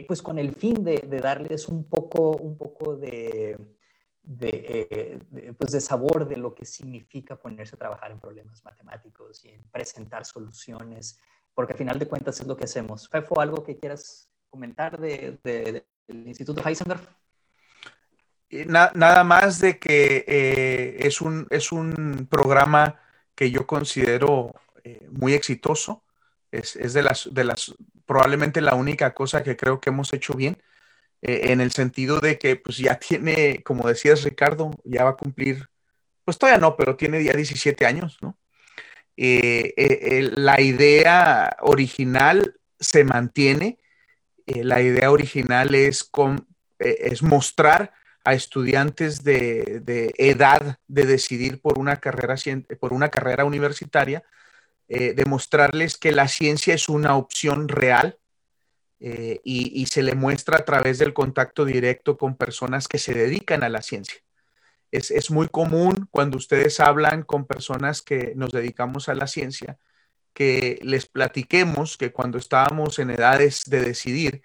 [0.07, 3.57] pues con el fin de, darles un poco, un poco de,
[4.23, 5.19] de,
[5.57, 9.63] pues de sabor de lo que significa ponerse a trabajar en problemas matemáticos y en
[9.71, 11.19] presentar soluciones
[11.55, 13.07] porque al final de cuentas es lo que hacemos.
[13.07, 17.01] Fefo, ¿algo que quieras comentar del Instituto Heisenberg?
[18.49, 22.99] Nada más de que eh, es, un, es un programa
[23.35, 26.03] que yo considero eh, muy exitoso.
[26.51, 27.75] Es, es, de, las, de las,
[28.05, 30.61] probablemente la única cosa que creo que hemos hecho bien,
[31.21, 35.17] eh, en el sentido de que pues ya tiene, como decías Ricardo, ya va a
[35.17, 35.67] cumplir,
[36.23, 38.37] pues todavía no, pero tiene ya 17 años, ¿no?
[39.17, 43.79] Eh, eh, la idea original se mantiene.
[44.45, 46.11] Eh, la idea original es,
[46.79, 47.93] es mostrar
[48.25, 52.35] a estudiantes de, edad de decidir por una carrera,
[52.79, 54.23] por una carrera universitaria,
[54.87, 58.19] demostrarles que la ciencia es una opción real
[58.99, 63.63] y, y se le muestra a través del contacto directo con personas que se dedican
[63.63, 64.19] a la ciencia.
[64.95, 69.77] Es, muy común cuando ustedes hablan con personas que nos dedicamos a la ciencia,
[70.33, 74.41] que les platiquemos que cuando estábamos en edades de decidir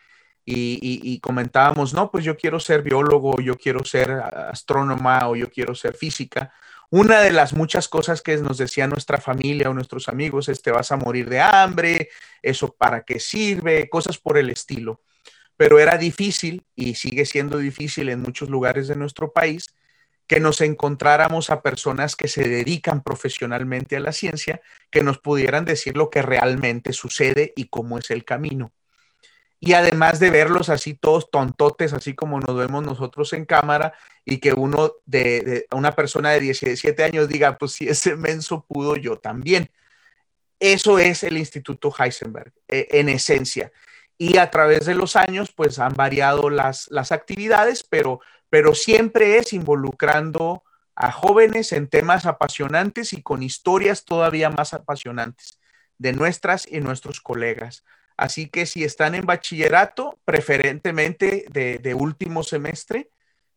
[0.53, 5.75] y, comentábamos, no, pues yo quiero ser biólogo, yo quiero ser astrónoma o yo quiero
[5.75, 6.53] ser física,
[6.93, 10.73] una de las muchas cosas que nos decía nuestra familia o nuestros amigos es te
[10.73, 12.09] vas a morir de hambre,
[12.43, 15.01] eso para qué sirve, cosas por el estilo.
[15.57, 19.73] Pero era difícil y sigue siendo difícil en muchos lugares de nuestro país
[20.27, 25.65] que nos encontráramos a personas que se dedican profesionalmente a la ciencia, que nos pudieran
[25.65, 28.73] decir lo que realmente sucede y cómo es el camino.
[29.61, 33.93] Y además de verlos así todos tontotes, así como nos vemos nosotros en cámara,
[34.25, 38.97] y que uno de, una persona de 17 años diga, pues si ese menso pudo,
[38.97, 39.71] yo también.
[40.59, 43.71] Eso es el Instituto Heisenberg, e, en esencia.
[44.19, 49.39] Y a través de los años, pues han variado las, las actividades, pero pero siempre
[49.39, 55.59] es involucrando a jóvenes en temas apasionantes y con historias todavía más apasionantes
[55.97, 57.85] de nuestras y nuestros colegas.
[58.21, 63.09] Así que si están en bachillerato, preferentemente de, último semestre,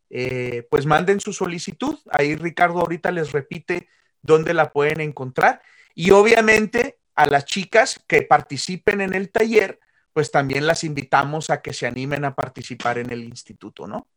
[0.10, 2.00] eh, pues manden su solicitud.
[2.10, 3.90] Ahí Ricardo ahorita les repite
[4.22, 5.62] dónde la pueden encontrar.
[5.94, 9.82] Y obviamente a las chicas que participen en el taller,
[10.14, 14.08] pues también las invitamos a que se animen a participar en el instituto, ¿no?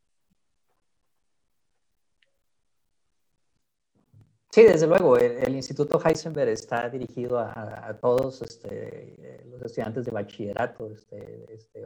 [4.51, 10.91] Sí, desde luego, el, Instituto Heisenberg está dirigido a, todos este, los estudiantes de bachillerato,
[10.93, 11.85] este, este,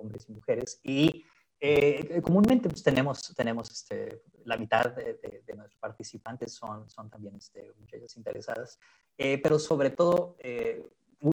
[0.00, 1.24] hombres y mujeres, y
[1.60, 7.72] eh, comúnmente pues, tenemos, tenemos este, la mitad de, nuestros participantes son, son también este,
[7.78, 8.78] muchachas interesadas,
[9.16, 10.86] eh, pero sobre todo eh,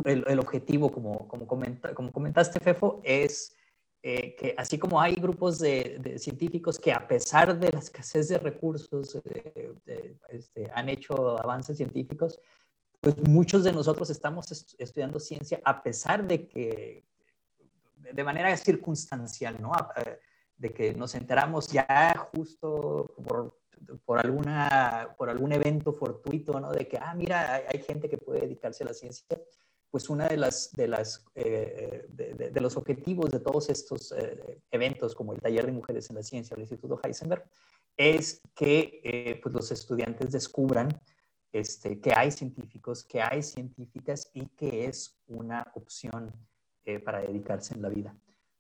[0.05, 3.55] el, objetivo, como, como, como comentaste, Fefo, es
[4.05, 9.19] que así como hay grupos de, científicos que a pesar de la escasez de recursos
[10.27, 12.39] este, han hecho avances científicos,
[13.01, 17.03] pues muchos de nosotros estamos estudiando ciencia a pesar de que
[18.13, 19.71] de manera circunstancial, ¿no?
[19.97, 20.19] Eh,
[20.57, 23.59] de que nos enteramos ya justo por,
[24.05, 26.71] por, alguna, por algún evento fortuito, ¿no?
[26.71, 29.25] De que, ah, mira, hay, gente que puede dedicarse a la ciencia.
[29.95, 35.15] Pues una de las, de las, eh, de, los objetivos de todos estos eh, eventos,
[35.15, 37.45] como el Taller de Mujeres en la Ciencia del Instituto Heisenberg,
[37.95, 40.89] es que pues los estudiantes descubran
[41.53, 46.33] este, que hay científicos, que hay científicas y que es una opción
[46.83, 48.13] eh, para dedicarse en la vida.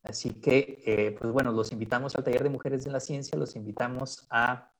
[0.03, 3.57] Así que, eh, pues bueno, los invitamos al taller de mujeres en la ciencia, los
[3.57, 4.71] invitamos a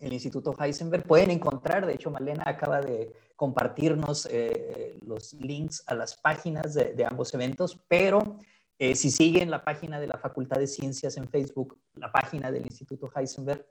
[0.00, 1.04] el Instituto Heisenberg.
[1.04, 7.06] Pueden encontrar, de hecho, Malena acaba de compartirnos eh, los links a las páginas de,
[7.08, 8.38] ambos eventos, pero
[8.78, 13.10] si siguen la página de la Facultad de Ciencias en Facebook, la página del Instituto
[13.14, 13.64] Heisenberg,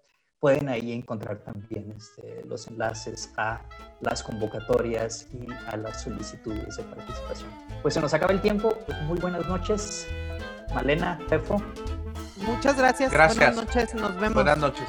[0.44, 3.62] pueden ahí encontrar también este, los enlaces a
[4.02, 7.50] las convocatorias y a las solicitudes de participación.
[7.82, 8.78] Pues se nos acaba el tiempo.
[8.86, 10.06] Pues muy buenas noches.
[10.76, 11.62] Malena, Fefo.
[12.46, 13.10] Muchas gracias.
[13.14, 13.56] Gracias.
[13.56, 13.96] Buenas noches.
[13.96, 14.34] Nos vemos.
[14.34, 14.88] Buenas noches.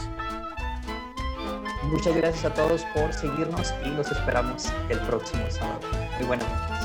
[1.91, 5.81] Muchas gracias a todos por seguirnos y los esperamos el próximo sábado.
[6.19, 6.84] Muy buenas noches.